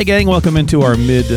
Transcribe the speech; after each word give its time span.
Hey, 0.00 0.04
gang, 0.04 0.26
welcome 0.28 0.56
into 0.56 0.80
our 0.80 0.96
mid, 0.96 1.28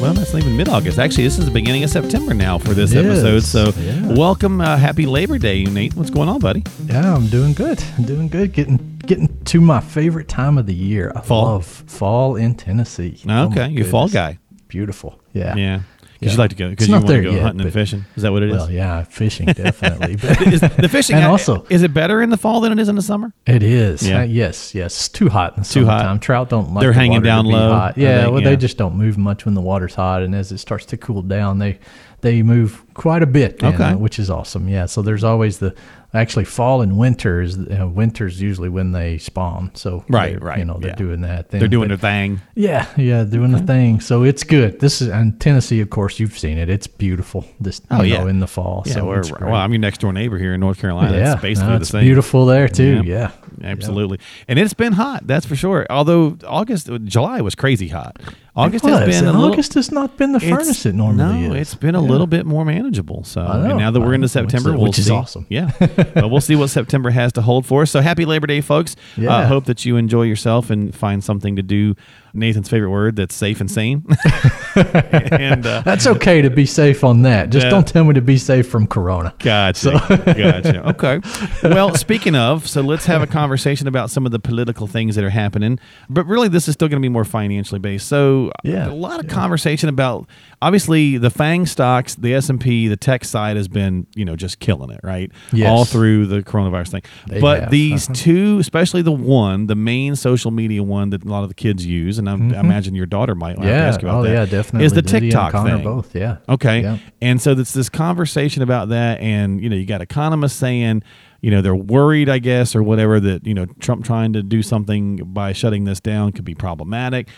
well, 0.00 0.14
that's 0.14 0.32
not 0.32 0.42
even 0.44 0.56
mid 0.56 0.68
August. 0.68 1.00
Actually, 1.00 1.24
this 1.24 1.40
is 1.40 1.44
the 1.44 1.50
beginning 1.50 1.82
of 1.82 1.90
September 1.90 2.32
now 2.32 2.56
for 2.56 2.72
this 2.72 2.92
It 2.92 3.04
episode. 3.04 3.34
is, 3.34 3.50
So, 3.50 3.72
yeah. 3.80 4.12
welcome. 4.14 4.60
Uh, 4.60 4.76
happy 4.76 5.06
Labor 5.06 5.38
Day, 5.38 5.64
Nate. 5.64 5.96
What's 5.96 6.10
going 6.10 6.28
on, 6.28 6.38
buddy? 6.38 6.62
Yeah, 6.86 7.16
I'm 7.16 7.26
doing 7.26 7.52
good. 7.52 7.82
I'm 7.98 8.04
doing 8.04 8.28
good. 8.28 8.52
Getting 8.52 8.76
getting 9.04 9.42
to 9.46 9.60
my 9.60 9.80
favorite 9.80 10.28
time 10.28 10.56
of 10.56 10.66
the 10.66 10.72
year. 10.72 11.10
I 11.16 11.20
Fall? 11.20 11.46
love 11.46 11.66
fall 11.66 12.36
in 12.36 12.54
Tennessee. 12.54 13.20
Oh 13.28 13.46
Okay, 13.46 13.70
you 13.70 13.82
fall 13.82 14.06
guy. 14.08 14.38
Beautiful. 14.68 15.18
Yeah. 15.32 15.56
Yeah. 15.56 15.80
Because 16.22 16.34
Yeah. 16.34 16.36
you 16.36 16.38
like 16.44 16.50
to 16.50 16.56
go, 16.56 16.70
because 16.70 16.86
you 16.88 16.94
want 16.94 17.06
to 17.08 17.20
go 17.22 17.30
yet, 17.32 17.42
hunting 17.42 17.62
and 17.62 17.72
fishing. 17.72 18.04
Is 18.14 18.22
that 18.22 18.30
what 18.30 18.44
it 18.44 18.50
is? 18.50 18.56
Well, 18.56 18.70
yeah, 18.70 19.02
fishing 19.02 19.46
definitely. 19.46 20.14
But 20.16 20.40
Is 20.46 20.60
the 20.60 20.88
fishing 20.90 21.16
and 21.16 21.24
also 21.24 21.66
is 21.68 21.82
it 21.82 21.92
better 21.92 22.22
in 22.22 22.30
the 22.30 22.36
fall 22.36 22.60
than 22.60 22.70
it 22.70 22.78
is 22.78 22.88
in 22.88 22.94
the 22.94 23.02
summer? 23.02 23.32
it 23.44 23.62
is. 23.64 24.06
Yeah. 24.08 24.20
Uh, 24.20 24.22
yes, 24.22 24.72
yes. 24.74 24.94
It's 24.94 25.08
too 25.08 25.28
hot 25.28 25.56
in 25.56 25.64
the 25.64 25.68
Too 25.68 25.84
hot. 25.84 26.22
Trout 26.22 26.48
don't 26.48 26.72
like 26.72 26.82
They're 26.82 26.90
the 26.92 26.98
hanging 26.98 27.22
down 27.22 27.46
low, 27.46 27.70
Hot. 27.72 27.98
Yeah, 27.98 28.22
they? 28.26 28.30
well, 28.30 28.40
Yeah. 28.40 28.50
they 28.50 28.56
just 28.56 28.78
don't 28.78 28.94
move 28.94 29.18
much 29.18 29.44
when 29.44 29.54
the 29.54 29.60
water's 29.60 29.94
hot, 29.96 30.22
and 30.22 30.32
as 30.34 30.52
it 30.52 30.58
starts 30.58 30.86
to 30.86 30.96
cool 30.96 31.22
down, 31.22 31.58
they 31.58 31.78
they 32.20 32.42
move 32.44 32.84
quite 32.94 33.22
a 33.22 33.26
bit. 33.26 33.58
then, 33.58 33.74
Okay. 33.74 33.84
uh, 33.84 33.96
which 33.96 34.18
is 34.18 34.30
awesome. 34.30 34.68
Yeah. 34.68 34.86
So 34.86 35.02
there's 35.02 35.24
always 35.24 35.58
the 35.58 35.74
actually 36.14 36.44
fall 36.44 36.82
and 36.82 36.98
winter 36.98 37.40
is 37.40 37.56
uh, 37.58 37.88
winter's 37.88 38.38
usually 38.40 38.68
when 38.68 38.92
they 38.92 39.16
spawn. 39.16 39.70
So 39.72 40.04
Right, 40.10 40.38
right, 40.42 40.58
You 40.58 40.66
know 40.66 40.76
they're 40.78 40.90
yeah. 40.90 40.96
doing 40.96 41.22
that. 41.22 41.48
Then. 41.48 41.58
They're 41.60 41.68
doing 41.68 41.88
But- 41.88 42.00
their 42.00 42.10
thing. 42.10 42.40
Yeah, 42.54 42.86
yeah, 42.98 43.24
doing 43.24 43.50
the 43.52 43.60
thing. 43.60 44.00
So 44.00 44.22
it's 44.22 44.44
good. 44.44 44.78
This 44.80 45.00
is 45.00 45.08
and 45.08 45.40
Tennessee, 45.40 45.80
of 45.80 45.88
course, 45.88 46.20
you've 46.20 46.38
seen 46.38 46.58
it. 46.58 46.68
It's 46.68 46.86
beautiful. 46.86 47.46
This 47.60 47.80
Oh, 47.90 48.02
you 48.02 48.12
yeah. 48.12 48.20
know, 48.20 48.26
in 48.26 48.40
the 48.40 48.46
fall. 48.46 48.82
Yeah, 48.84 48.92
so 48.92 49.06
we're, 49.06 49.22
well, 49.40 49.54
I'm 49.54 49.72
your 49.72 49.80
next 49.80 50.02
door 50.02 50.12
neighbor 50.12 50.36
here 50.36 50.52
in 50.52 50.60
North 50.60 50.78
Carolina. 50.78 51.16
yeah, 51.16 51.32
it's 51.32 51.40
basically 51.42 51.70
no, 51.70 51.76
the 51.78 51.80
it's 51.82 51.90
same. 51.90 52.04
beautiful 52.04 52.44
there 52.44 52.68
too. 52.68 53.02
Yeah. 53.06 53.30
Yeah, 53.60 53.68
Absolutely. 53.68 54.18
And 54.48 54.58
it's 54.58 54.72
been 54.74 54.94
hot, 54.94 55.26
that's 55.26 55.44
for 55.46 55.54
sure. 55.56 55.86
Although 55.88 56.36
August, 56.46 56.90
July 57.04 57.40
was 57.42 57.54
crazy 57.54 57.88
hot. 57.88 58.18
August 58.56 58.84
has 58.84 59.00
been 59.08 59.24
a 59.24 59.28
and 59.28 59.38
little. 59.38 59.52
August 59.52 59.74
has 59.74 59.90
not 59.92 60.16
been 60.18 60.32
the 60.32 60.40
furnace 60.40 60.84
it 60.84 60.94
normally 60.94 61.48
no, 61.48 61.54
is. 61.54 61.60
it's 61.60 61.74
been 61.74 61.94
a 61.94 62.00
little 62.00 62.26
bit 62.26 62.44
more 62.44 62.64
manageable. 62.64 62.81
So, 63.24 63.42
I 63.42 63.62
know, 63.62 63.70
and 63.70 63.78
now 63.78 63.90
that 63.90 64.00
we're 64.00 64.14
into 64.14 64.24
know, 64.24 64.28
September, 64.28 64.70
which 64.72 64.78
we'll 64.78 64.88
which 64.88 64.98
is 64.98 65.06
see. 65.06 65.12
awesome. 65.12 65.46
Yeah, 65.48 65.70
but 65.78 66.30
we'll 66.30 66.40
see 66.40 66.56
what 66.56 66.68
September 66.68 67.10
has 67.10 67.32
to 67.34 67.42
hold 67.42 67.66
for 67.66 67.82
us. 67.82 67.90
So, 67.90 68.00
happy 68.00 68.24
Labor 68.24 68.46
Day, 68.46 68.60
folks. 68.60 68.96
Uh, 69.18 69.46
hope 69.46 69.64
that 69.66 69.84
you 69.84 69.96
enjoy 69.96 70.22
yourself 70.22 70.70
and 70.70 70.94
find 70.94 71.22
something 71.22 71.56
to 71.56 71.62
do. 71.62 71.94
Nathan's 72.34 72.68
favorite 72.68 72.90
word 72.90 73.16
that's 73.16 73.34
safe 73.34 73.60
and 73.60 73.70
sane. 73.70 74.04
and 74.76 75.66
uh, 75.66 75.82
That's 75.84 76.06
okay 76.06 76.42
to 76.42 76.50
be 76.50 76.66
safe 76.66 77.04
on 77.04 77.22
that. 77.22 77.50
Just 77.50 77.64
Yeah. 77.64 77.70
don't 77.70 77.86
tell 77.86 78.04
me 78.04 78.14
to 78.14 78.20
be 78.22 78.38
safe 78.38 78.68
from 78.68 78.86
Corona. 78.86 79.34
Gotcha. 79.38 79.90
gotcha. 80.36 80.88
Okay. 80.90 81.20
Well, 81.62 81.94
speaking 81.96 82.34
of, 82.34 82.66
so 82.66 82.80
let's 82.80 83.06
have 83.06 83.22
a 83.22 83.26
conversation 83.26 83.86
about 83.86 84.10
some 84.10 84.24
of 84.26 84.32
the 84.32 84.38
political 84.38 84.86
things 84.86 85.14
that 85.16 85.24
are 85.24 85.30
happening. 85.30 85.78
But 86.08 86.26
really, 86.26 86.48
this 86.48 86.68
is 86.68 86.74
still 86.74 86.88
going 86.88 87.00
to 87.00 87.04
be 87.04 87.10
more 87.10 87.24
financially 87.24 87.78
based. 87.78 88.08
So, 88.08 88.50
Yeah. 88.64 88.88
a 88.88 88.92
lot 88.94 89.20
of 89.20 89.28
conversation 89.28 89.88
about 89.88 90.26
obviously 90.60 91.18
the 91.18 91.30
FAANG 91.30 91.66
stocks, 91.68 92.14
the 92.14 92.34
S 92.34 92.48
and 92.48 92.60
P, 92.60 92.88
the 92.88 92.96
tech 92.96 93.24
side 93.24 93.56
has 93.56 93.68
been 93.68 94.06
you 94.14 94.24
know 94.24 94.36
just 94.36 94.58
killing 94.58 94.90
it, 94.90 95.00
right? 95.02 95.30
Yes. 95.52 95.68
All 95.68 95.84
through 95.84 96.26
the 96.26 96.42
coronavirus 96.42 96.88
thing. 96.90 97.02
They 97.26 97.40
but 97.40 97.60
have. 97.62 97.70
these 97.70 98.04
Uh-huh. 98.06 98.14
two, 98.14 98.58
especially 98.58 99.02
the 99.02 99.12
one, 99.12 99.66
the 99.66 99.74
main 99.74 100.16
social 100.16 100.50
media 100.50 100.82
one 100.82 101.10
that 101.10 101.24
a 101.24 101.28
lot 101.28 101.42
of 101.42 101.48
the 101.48 101.54
kids 101.54 101.84
use, 101.86 102.18
and 102.26 102.30
I'm, 102.30 102.54
I 102.54 102.60
imagine 102.60 102.94
your 102.94 103.06
daughter 103.06 103.34
might 103.34 103.56
want 103.58 103.62
to 103.68 103.72
Mm-hmm. 103.72 103.78
Yeah. 103.78 103.88
ask 103.88 104.02
you 104.02 104.08
about 104.08 104.20
Oh 104.20 104.22
that. 104.24 104.32
yeah, 104.32 104.44
definitely. 104.46 104.86
Is 104.86 104.92
the 104.92 105.02
TikTok 105.02 105.52
thing? 105.52 105.82
both? 105.82 106.14
Yeah. 106.14 106.38
Okay. 106.48 106.82
Yeah. 106.82 106.98
And 107.20 107.40
so 107.40 107.52
it's 107.52 107.72
this 107.72 107.88
conversation 107.88 108.62
about 108.62 108.88
that. 108.90 109.20
And, 109.20 109.60
you 109.62 109.68
know, 109.68 109.76
you 109.76 109.86
got 109.86 110.00
economists 110.00 110.56
saying, 110.56 111.02
you 111.40 111.50
know, 111.50 111.60
they're 111.62 111.74
worried, 111.74 112.28
I 112.28 112.38
guess, 112.38 112.74
or 112.76 112.82
whatever, 112.82 113.18
that, 113.20 113.46
you 113.46 113.54
know, 113.54 113.66
Trump 113.80 114.04
trying 114.04 114.32
to 114.34 114.42
do 114.42 114.62
something 114.62 115.16
by 115.16 115.52
shutting 115.52 115.84
this 115.84 116.00
down 116.00 116.32
could 116.32 116.44
be 116.44 116.54
problematic. 116.54 117.28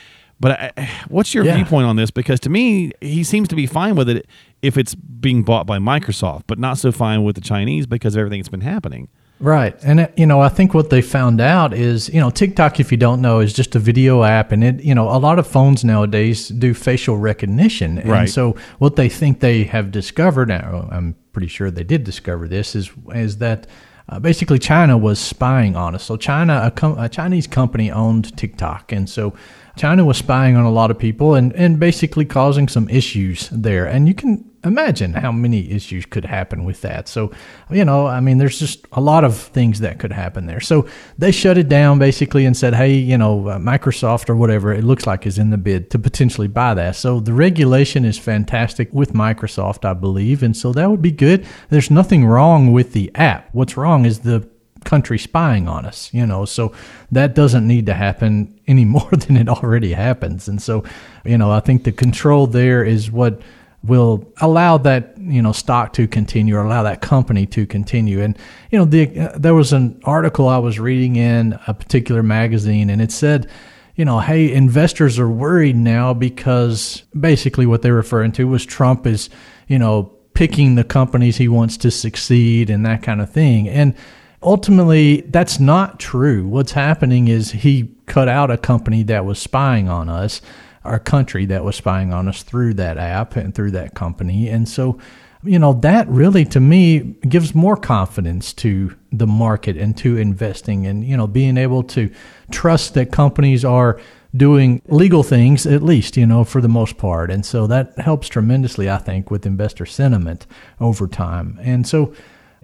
But 0.40 0.74
I, 0.76 0.90
what's 1.08 1.32
your 1.32 1.44
Yeah. 1.44 1.54
viewpoint 1.54 1.86
on 1.86 1.96
this? 1.96 2.10
Because 2.10 2.40
to 2.40 2.50
me, 2.50 2.92
he 3.00 3.24
seems 3.24 3.48
to 3.48 3.54
be 3.56 3.66
fine 3.66 3.94
with 3.94 4.08
it 4.08 4.26
if 4.62 4.76
it's 4.76 4.94
being 4.94 5.42
bought 5.42 5.66
by 5.66 5.78
Microsoft, 5.78 6.42
but 6.46 6.58
not 6.58 6.76
so 6.76 6.90
fine 6.92 7.22
with 7.22 7.34
the 7.36 7.40
Chinese 7.40 7.86
because 7.86 8.14
of 8.16 8.20
everything 8.20 8.40
that's 8.40 8.48
been 8.48 8.60
happening. 8.62 9.08
Right. 9.40 9.76
And, 9.84 10.08
you 10.16 10.26
know, 10.26 10.40
I 10.40 10.48
think 10.48 10.74
what 10.74 10.90
they 10.90 11.02
found 11.02 11.40
out 11.40 11.74
is, 11.74 12.08
you 12.08 12.20
know, 12.20 12.30
TikTok, 12.30 12.78
if 12.80 12.90
you 12.92 12.96
don't 12.96 13.20
know, 13.20 13.40
is 13.40 13.52
just 13.52 13.74
a 13.74 13.78
video 13.78 14.22
app. 14.22 14.52
And 14.52 14.62
it, 14.62 14.82
you 14.82 14.94
know, 14.94 15.08
a 15.10 15.18
lot 15.18 15.38
of 15.38 15.46
phones 15.46 15.84
nowadays 15.84 16.48
do 16.48 16.72
facial 16.72 17.18
recognition. 17.18 17.98
And 17.98 18.08
Right. 18.10 18.28
so 18.28 18.56
what 18.78 18.96
they 18.96 19.08
think 19.08 19.40
they 19.40 19.64
have 19.64 19.90
discovered, 19.90 20.50
I'm 20.50 21.16
pretty 21.32 21.48
sure 21.48 21.70
they 21.70 21.84
did 21.84 22.04
discover 22.04 22.48
this, 22.48 22.74
is, 22.74 22.90
is 23.12 23.38
that 23.38 23.66
uh, 24.08 24.20
basically 24.20 24.58
China 24.58 24.96
was 24.96 25.18
spying 25.18 25.74
on 25.76 25.94
us. 25.94 26.04
So 26.04 26.16
China, 26.16 26.60
a, 26.64 26.70
com- 26.70 26.98
a 26.98 27.08
Chinese 27.08 27.46
company 27.46 27.90
owned 27.90 28.36
TikTok. 28.36 28.92
And 28.92 29.10
so 29.10 29.34
China 29.76 30.04
was 30.04 30.16
spying 30.16 30.56
on 30.56 30.64
a 30.64 30.70
lot 30.70 30.90
of 30.90 30.98
people 30.98 31.34
and, 31.34 31.52
and 31.54 31.80
basically 31.80 32.24
causing 32.24 32.68
some 32.68 32.88
issues 32.88 33.48
there. 33.50 33.84
And 33.86 34.06
you 34.06 34.14
can 34.14 34.44
imagine 34.64 35.12
how 35.12 35.30
many 35.30 35.70
issues 35.70 36.06
could 36.06 36.24
happen 36.24 36.64
with 36.64 36.80
that. 36.80 37.08
So, 37.08 37.32
you 37.70 37.84
know, 37.84 38.06
I 38.06 38.20
mean, 38.20 38.38
there's 38.38 38.58
just 38.58 38.86
a 38.92 39.00
lot 39.00 39.24
of 39.24 39.36
things 39.36 39.80
that 39.80 39.98
could 39.98 40.12
happen 40.12 40.46
there. 40.46 40.60
So 40.60 40.88
they 41.18 41.30
shut 41.30 41.58
it 41.58 41.68
down 41.68 41.98
basically 41.98 42.46
and 42.46 42.56
said, 42.56 42.74
hey, 42.74 42.94
you 42.94 43.18
know, 43.18 43.48
uh, 43.48 43.58
Microsoft 43.58 44.28
or 44.28 44.36
whatever 44.36 44.72
it 44.72 44.84
looks 44.84 45.06
like 45.06 45.26
is 45.26 45.38
in 45.38 45.50
the 45.50 45.58
bid 45.58 45.90
to 45.90 45.98
potentially 45.98 46.48
buy 46.48 46.74
that. 46.74 46.96
So 46.96 47.20
the 47.20 47.32
regulation 47.32 48.04
is 48.04 48.18
fantastic 48.18 48.92
with 48.92 49.12
Microsoft, 49.12 49.84
I 49.84 49.92
believe. 49.92 50.42
And 50.42 50.56
so 50.56 50.72
that 50.72 50.90
would 50.90 51.02
be 51.02 51.12
good. 51.12 51.46
There's 51.68 51.90
nothing 51.90 52.24
wrong 52.24 52.72
with 52.72 52.92
the 52.92 53.10
app. 53.14 53.48
What's 53.52 53.76
wrong 53.76 54.04
is 54.04 54.20
the 54.20 54.48
country 54.84 55.18
spying 55.18 55.66
on 55.66 55.84
us, 55.84 56.12
you 56.12 56.26
know. 56.26 56.44
So 56.44 56.72
that 57.10 57.34
doesn't 57.34 57.66
need 57.66 57.86
to 57.86 57.94
happen 57.94 58.58
any 58.66 58.84
more 58.84 59.10
than 59.10 59.36
it 59.36 59.48
already 59.48 59.92
happens. 59.92 60.48
And 60.48 60.62
so, 60.62 60.84
you 61.24 61.38
know, 61.38 61.50
I 61.50 61.60
think 61.60 61.84
the 61.84 61.92
control 61.92 62.46
there 62.46 62.84
is 62.84 63.10
what 63.10 63.40
will 63.84 64.32
allow 64.40 64.78
that 64.78 65.14
you 65.18 65.42
know 65.42 65.52
stock 65.52 65.92
to 65.92 66.08
continue 66.08 66.56
or 66.56 66.64
allow 66.64 66.82
that 66.82 67.02
company 67.02 67.46
to 67.46 67.66
continue. 67.66 68.20
And 68.22 68.36
you 68.70 68.78
know 68.78 68.84
the 68.84 69.18
uh, 69.18 69.38
there 69.38 69.54
was 69.54 69.72
an 69.72 70.00
article 70.04 70.48
I 70.48 70.58
was 70.58 70.80
reading 70.80 71.16
in 71.16 71.58
a 71.66 71.74
particular 71.74 72.22
magazine 72.22 72.90
and 72.90 73.02
it 73.02 73.12
said 73.12 73.48
you 73.94 74.04
know 74.04 74.20
hey 74.20 74.52
investors 74.52 75.18
are 75.18 75.28
worried 75.28 75.76
now 75.76 76.14
because 76.14 77.02
basically 77.18 77.66
what 77.66 77.82
they're 77.82 77.94
referring 77.94 78.32
to 78.32 78.48
was 78.48 78.64
Trump 78.64 79.06
is 79.06 79.28
you 79.68 79.78
know 79.78 80.12
picking 80.32 80.74
the 80.74 80.84
companies 80.84 81.36
he 81.36 81.48
wants 81.48 81.76
to 81.76 81.90
succeed 81.90 82.70
and 82.70 82.84
that 82.84 83.02
kind 83.02 83.20
of 83.20 83.30
thing. 83.30 83.68
And 83.68 83.94
ultimately 84.42 85.20
that's 85.22 85.60
not 85.60 86.00
true. 86.00 86.46
What's 86.48 86.72
happening 86.72 87.28
is 87.28 87.52
he 87.52 87.94
cut 88.06 88.28
out 88.28 88.50
a 88.50 88.58
company 88.58 89.02
that 89.04 89.24
was 89.24 89.38
spying 89.38 89.88
on 89.88 90.08
us 90.08 90.40
our 90.84 90.98
country 90.98 91.46
that 91.46 91.64
was 91.64 91.76
spying 91.76 92.12
on 92.12 92.28
us 92.28 92.42
through 92.42 92.74
that 92.74 92.98
app 92.98 93.36
and 93.36 93.54
through 93.54 93.70
that 93.72 93.94
company. 93.94 94.48
And 94.48 94.68
so, 94.68 94.98
you 95.42 95.58
know, 95.58 95.72
that 95.74 96.08
really 96.08 96.44
to 96.46 96.60
me 96.60 97.00
gives 97.28 97.54
more 97.54 97.76
confidence 97.76 98.52
to 98.54 98.94
the 99.12 99.26
market 99.26 99.76
and 99.76 99.96
to 99.98 100.16
investing 100.16 100.86
and, 100.86 101.04
you 101.04 101.16
know, 101.16 101.26
being 101.26 101.56
able 101.56 101.82
to 101.82 102.10
trust 102.50 102.94
that 102.94 103.12
companies 103.12 103.64
are 103.64 104.00
doing 104.36 104.82
legal 104.88 105.22
things, 105.22 105.64
at 105.66 105.82
least, 105.82 106.16
you 106.16 106.26
know, 106.26 106.44
for 106.44 106.60
the 106.60 106.68
most 106.68 106.96
part. 106.98 107.30
And 107.30 107.46
so 107.46 107.66
that 107.68 107.96
helps 107.98 108.28
tremendously, 108.28 108.90
I 108.90 108.98
think, 108.98 109.30
with 109.30 109.46
investor 109.46 109.86
sentiment 109.86 110.46
over 110.80 111.06
time. 111.06 111.58
And 111.62 111.86
so, 111.86 112.12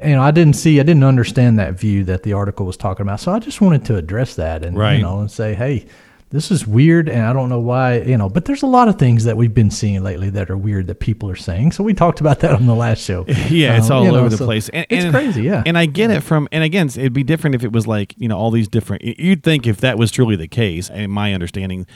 you 0.03 0.15
know, 0.17 0.23
I 0.23 0.31
didn't 0.31 0.55
see, 0.55 0.81
I 0.81 0.83
didn't 0.83 1.05
understand 1.05 1.59
that 1.59 1.75
view 1.75 2.03
that 2.05 2.23
the 2.23 2.33
article 2.33 2.67
was 2.67 2.77
talking 2.77 3.03
about. 3.03 3.21
So 3.21 3.33
I 3.33 3.39
just 3.39 3.61
wanted 3.61 3.85
to 3.85 3.97
address 3.97 4.35
that 4.37 4.65
and, 4.65 4.77
Right. 4.77 4.97
you 4.97 5.03
know, 5.03 5.21
and 5.21 5.31
say, 5.31 5.55
hey, 5.55 5.87
this 6.31 6.51
is 6.53 6.65
weird 6.67 7.09
and 7.09 7.23
I 7.23 7.33
don't 7.33 7.49
know 7.49 7.59
why, 7.59 8.03
you 8.03 8.17
know, 8.17 8.29
but 8.29 8.45
there's 8.45 8.63
a 8.63 8.67
lot 8.67 8.87
of 8.89 8.99
things 8.99 9.25
that 9.25 9.37
we've 9.37 9.53
been 9.53 9.71
seeing 9.71 10.03
lately 10.05 10.31
that 10.31 10.49
are 10.49 10.57
weird 10.57 10.87
that 10.87 11.01
people 11.01 11.29
are 11.29 11.35
saying. 11.37 11.73
So 11.73 11.83
we 11.83 11.93
talked 11.93 12.21
about 12.21 12.39
that 12.41 12.53
on 12.53 12.67
the 12.67 12.75
last 12.75 13.03
show. 13.03 13.25
Yeah, 13.51 13.77
it's 13.77 13.91
Um, 13.91 13.97
all 13.99 14.05
you 14.05 14.13
know, 14.13 14.19
over 14.21 14.29
the 14.29 14.37
so 14.37 14.45
place. 14.47 14.69
And, 14.69 14.87
it's 14.89 15.05
and- 15.05 15.13
crazy, 15.13 15.43
yeah. 15.43 15.65
And 15.67 15.77
I 15.77 15.87
get 15.87 16.11
it 16.11 16.21
from, 16.23 16.47
and 16.53 16.63
again, 16.63 16.87
it'd 16.87 17.13
be 17.13 17.25
different 17.25 17.57
if 17.57 17.65
it 17.65 17.73
was 17.73 17.87
like, 17.89 18.15
you 18.17 18.29
know, 18.29 18.39
all 18.39 18.53
these 18.53 18.69
different, 18.69 19.03
you'd 19.03 19.43
think 19.43 19.67
if 19.67 19.79
that 19.79 19.99
was 19.99 20.13
truly 20.13 20.37
the 20.37 20.47
case, 20.49 20.89
and 20.89 21.11
my 21.11 21.35
understanding 21.35 21.87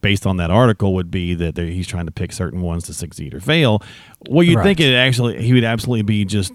based 0.00 0.26
on 0.26 0.36
that 0.36 0.50
article 0.50 0.92
would 0.94 1.10
be 1.10 1.32
that 1.34 1.56
he's 1.56 1.86
trying 1.86 2.04
to 2.04 2.12
pick 2.12 2.30
certain 2.32 2.60
ones 2.60 2.84
to 2.84 2.92
succeed 2.92 3.32
or 3.32 3.40
fail. 3.40 3.80
Well, 4.28 4.42
you'd 4.42 4.62
think 4.62 4.78
it 4.80 4.92
actually, 4.92 5.40
he 5.42 5.54
would 5.54 5.64
absolutely 5.64 6.02
be 6.02 6.24
just 6.26 6.52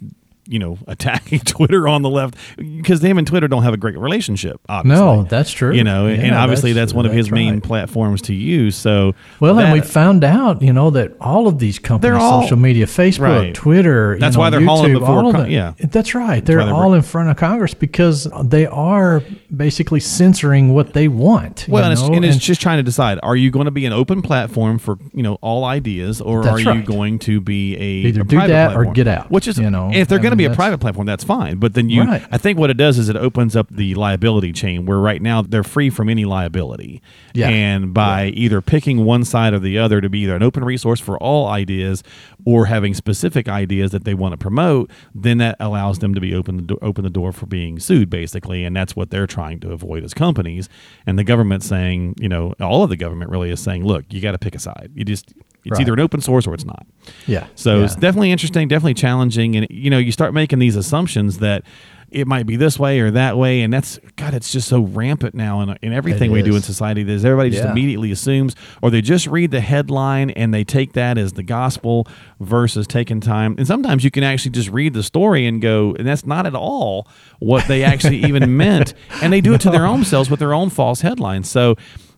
you 0.49 0.59
know 0.59 0.77
attacking 0.87 1.39
Twitter 1.39 1.87
on 1.87 2.01
the 2.01 2.09
left 2.09 2.35
because 2.57 3.01
him 3.03 3.17
and 3.17 3.25
Twitter 3.27 3.47
don't 3.47 3.63
have 3.63 3.73
a 3.73 3.77
great 3.77 3.97
relationship. 3.97 4.59
Obviously. 4.67 5.05
No, 5.05 5.23
that's 5.23 5.51
true. 5.51 5.73
You 5.73 5.83
know, 5.83 6.07
and 6.07 6.35
obviously 6.35 6.73
that's, 6.73 6.93
one 6.93 7.05
of 7.05 7.13
his 7.13 7.27
that's 7.27 7.33
main 7.33 7.61
platforms 7.61 8.21
to 8.23 8.33
use. 8.33 8.75
So 8.75 9.13
Well, 9.39 9.59
and 9.59 9.71
we 9.71 9.81
found 9.81 10.23
out, 10.23 10.61
you 10.61 10.73
know, 10.73 10.89
that 10.89 11.13
all 11.21 11.47
of 11.47 11.59
these 11.59 11.79
companies, 11.79 12.19
all- 12.21 12.41
social 12.41 12.57
media, 12.57 12.85
Facebook, 12.87 13.19
Right. 13.19 13.53
Twitter, 13.53 14.15
you 14.15 14.19
That's 14.19 14.35
know, 14.35 14.41
why 14.41 14.49
they're 14.49 14.65
hauling 14.65 14.93
before 14.93 15.07
all 15.09 15.27
of 15.29 15.33
them- 15.35 15.49
yeah. 15.51 15.73
that's 15.77 16.15
right. 16.15 16.43
They're 16.43 16.63
they're 16.65 16.73
all 16.73 16.93
in 16.93 17.01
front 17.03 17.29
of 17.29 17.37
Congress 17.37 17.73
because 17.73 18.27
they 18.43 18.65
are 18.65 19.23
basically 19.55 19.99
censoring 19.99 20.73
what 20.73 20.93
they 20.93 21.07
want. 21.07 21.65
you 21.67 21.73
Well, 21.73 21.83
and 21.83 21.93
it's, 21.93 22.01
and 22.01 22.23
it's 22.25 22.35
And- 22.35 22.41
just 22.41 22.61
trying 22.61 22.77
to 22.77 22.83
decide: 22.83 23.19
Are 23.23 23.35
you 23.35 23.51
going 23.51 23.65
to 23.65 23.71
be 23.71 23.85
an 23.85 23.93
open 23.93 24.21
platform 24.21 24.77
for 24.77 24.97
you 25.13 25.23
know 25.23 25.35
all 25.41 25.63
ideas, 25.65 26.21
or 26.21 26.47
are 26.47 26.59
you 26.59 26.81
going 26.83 27.19
to 27.19 27.41
be 27.41 27.75
a 27.75 28.07
Either 28.09 28.21
a 28.21 28.23
do 28.25 28.35
private 28.37 28.53
that 28.53 28.75
or 28.75 28.85
get 28.93 29.07
out, 29.07 29.29
Which 29.31 29.47
is 29.47 29.57
you 29.57 29.69
know? 29.69 29.89
if 29.93 30.07
they're 30.07 30.19
I 30.19 30.21
going 30.21 30.31
to 30.31 30.37
be 30.37 30.45
a 30.45 30.53
private 30.53 30.79
platform, 30.79 31.05
that's 31.07 31.23
fine. 31.23 31.57
But 31.57 31.73
then 31.73 31.89
you, 31.89 32.03
Right. 32.03 32.23
I 32.31 32.37
think 32.37 32.57
what 32.59 32.69
it 32.69 32.77
does 32.77 32.97
is 32.97 33.09
it 33.09 33.15
opens 33.15 33.55
up 33.55 33.67
the 33.69 33.95
liability 33.95 34.51
chain 34.53 34.85
where 34.85 34.99
right 34.99 35.21
now 35.21 35.41
they're 35.41 35.63
free 35.63 35.89
from 35.89 36.09
any 36.09 36.25
liability. 36.25 37.01
Yeah. 37.33 37.49
And 37.49 37.93
by 37.93 38.27
either 38.35 38.61
picking 38.61 39.05
one 39.05 39.23
side 39.23 39.53
or 39.53 39.59
the 39.59 39.77
other 39.77 40.01
to 40.01 40.09
be 40.09 40.19
either 40.19 40.35
an 40.35 40.43
open 40.43 40.63
resource 40.63 40.99
for 40.99 41.17
all 41.17 41.47
ideas 41.47 42.03
or 42.45 42.65
having 42.67 42.93
specific 42.93 43.47
ideas 43.49 43.91
that 43.91 44.03
they 44.05 44.13
want 44.13 44.33
to 44.33 44.37
promote, 44.37 44.89
then 45.13 45.37
that 45.39 45.55
allows 45.59 45.99
them 45.99 46.13
to 46.15 46.21
be 46.21 46.33
open 46.33 46.57
the 46.57 46.61
do- 46.63 46.79
open 46.81 47.03
the 47.03 47.09
door 47.09 47.31
for 47.31 47.45
being 47.45 47.79
sued, 47.79 48.09
basically, 48.09 48.63
and 48.63 48.75
that's 48.75 48.95
what 48.95 49.09
they're 49.09 49.27
trying 49.27 49.38
to 49.61 49.71
avoid 49.71 50.03
as 50.03 50.13
companies. 50.13 50.69
And 51.05 51.17
the 51.17 51.23
government 51.23 51.63
saying, 51.63 52.15
you 52.19 52.29
know, 52.29 52.53
all 52.59 52.83
of 52.83 52.89
the 52.89 52.97
government 52.97 53.31
really 53.31 53.49
is 53.49 53.59
saying, 53.59 53.83
look, 53.85 54.05
you 54.09 54.21
got 54.21 54.33
to 54.33 54.37
pick 54.37 54.55
a 54.55 54.59
side. 54.59 54.91
You 54.95 55.05
just 55.05 55.33
it's 55.65 55.71
Right. 55.71 55.81
either 55.81 55.93
an 55.93 55.99
open 55.99 56.21
source 56.21 56.47
or 56.47 56.53
it's 56.53 56.63
not. 56.65 56.85
yeah. 57.27 57.47
So 57.55 57.77
yeah. 57.79 57.85
it's 57.85 57.95
definitely 57.95 58.31
interesting, 58.31 58.67
definitely 58.69 58.93
challenging, 58.93 59.55
and 59.57 59.67
you 59.69 59.89
know, 59.89 59.97
you 59.97 60.11
start 60.11 60.33
making 60.33 60.59
these 60.59 60.75
assumptions 60.77 61.39
that 61.39 61.63
it 62.11 62.27
might 62.27 62.45
be 62.45 62.55
this 62.55 62.77
way 62.79 62.99
or 62.99 63.11
that 63.11 63.37
way, 63.37 63.61
and 63.61 63.73
that's 63.73 63.99
God, 64.15 64.33
it's 64.33 64.51
just 64.51 64.67
so 64.67 64.81
rampant 64.81 65.35
now 65.35 65.61
in, 65.61 65.77
in 65.81 65.93
everything 65.93 66.31
It 66.31 66.33
we 66.33 66.41
do 66.41 66.55
in 66.55 66.61
society. 66.61 67.03
That 67.03 67.23
everybody 67.23 67.49
just 67.49 67.63
Yeah. 67.63 67.71
immediately 67.71 68.11
assumes, 68.11 68.55
or 68.81 68.89
they 68.89 69.01
just 69.01 69.27
read 69.27 69.51
the 69.51 69.61
headline 69.61 70.29
and 70.31 70.53
they 70.53 70.63
take 70.63 70.93
that 70.93 71.17
as 71.17 71.33
the 71.33 71.43
gospel 71.43 72.07
versus 72.39 72.87
taking 72.87 73.19
time. 73.19 73.55
And 73.57 73.65
sometimes 73.67 74.03
you 74.03 74.11
can 74.11 74.23
actually 74.23 74.51
just 74.51 74.69
read 74.69 74.93
the 74.93 75.03
story 75.03 75.45
and 75.45 75.61
go, 75.61 75.95
and 75.97 76.07
that's 76.07 76.25
not 76.25 76.45
at 76.45 76.55
all 76.55 77.07
what 77.39 77.67
they 77.67 77.83
actually 77.83 78.17
even 78.25 78.55
meant, 78.57 78.93
and 79.21 79.31
they 79.33 79.41
do 79.41 79.53
it 79.53 79.61
to 79.61 79.69
their 79.69 79.85
own 79.85 80.03
selves 80.03 80.29
with 80.29 80.39
their 80.39 80.53
own 80.53 80.69
false 80.69 81.01
headlines. 81.01 81.49
So. 81.49 81.75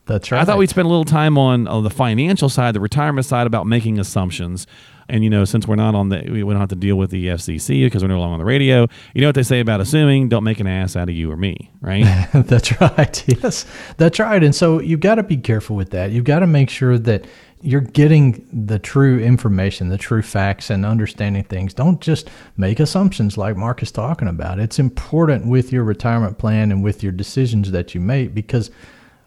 That's 0.08 0.32
right. 0.32 0.42
I 0.42 0.46
thought 0.46 0.58
we'd 0.58 0.70
spend 0.70 0.88
a 0.88 0.90
little 0.90 1.06
time 1.06 1.38
on, 1.38 1.68
on 1.68 1.84
the 1.84 1.90
financial 1.92 2.50
side, 2.50 2.74
the 2.74 2.80
retirement 2.80 3.24
side, 3.26 3.46
about 3.46 3.68
making 3.68 4.00
assumptions. 4.00 4.66
And 5.12 5.26
you 5.26 5.30
know, 5.30 5.44
since 5.44 5.68
we're 5.68 5.76
not 5.76 5.94
on 5.94 6.08
the, 6.08 6.24
we 6.32 6.40
don't 6.40 6.56
have 6.56 6.70
to 6.70 6.76
deal 6.76 6.96
with 6.96 7.12
the 7.12 7.28
FCC 7.28 7.84
because 7.84 8.02
we're 8.02 8.08
no 8.08 8.20
longer 8.20 8.34
on 8.34 8.40
the 8.40 8.46
radio. 8.46 8.88
You 9.14 9.22
know 9.22 9.28
what 9.28 9.36
they 9.36 9.44
say 9.44 9.60
about 9.60 9.82
assuming? 9.82 10.30
Don't 10.30 10.46
make 10.46 10.62
an 10.62 10.68
ass 10.68 10.96
out 10.96 11.10
of 11.10 11.16
you 11.16 11.30
or 11.30 11.36
me, 11.36 11.70
right? 11.82 12.30
that's 12.34 12.80
right. 12.80 13.24
Yes, 13.42 13.66
that's 13.98 14.20
right. 14.20 14.44
And 14.44 14.56
so 14.56 14.80
you've 14.80 15.00
got 15.00 15.16
to 15.16 15.24
be 15.24 15.36
careful 15.36 15.76
with 15.76 15.90
that. 15.92 16.12
You've 16.12 16.24
got 16.24 16.40
to 16.40 16.48
make 16.48 16.70
sure 16.70 16.98
that 16.98 17.26
you're 17.62 17.82
getting 17.82 18.48
the 18.52 18.80
true 18.80 19.20
information, 19.20 19.90
the 19.90 19.98
true 19.98 20.22
facts, 20.22 20.70
and 20.70 20.86
understanding 20.86 21.44
things. 21.44 21.74
Don't 21.74 22.00
just 22.00 22.30
make 22.56 22.80
assumptions 22.80 23.38
like 23.38 23.58
Mark 23.58 23.84
is 23.84 23.92
talking 23.92 24.28
about. 24.28 24.60
It's 24.60 24.80
important 24.80 25.48
with 25.48 25.74
your 25.74 25.84
retirement 25.84 26.38
plan 26.38 26.72
and 26.72 26.84
with 26.84 27.04
your 27.04 27.12
decisions 27.12 27.72
that 27.72 27.94
you 27.94 28.00
make 28.00 28.34
because. 28.34 28.72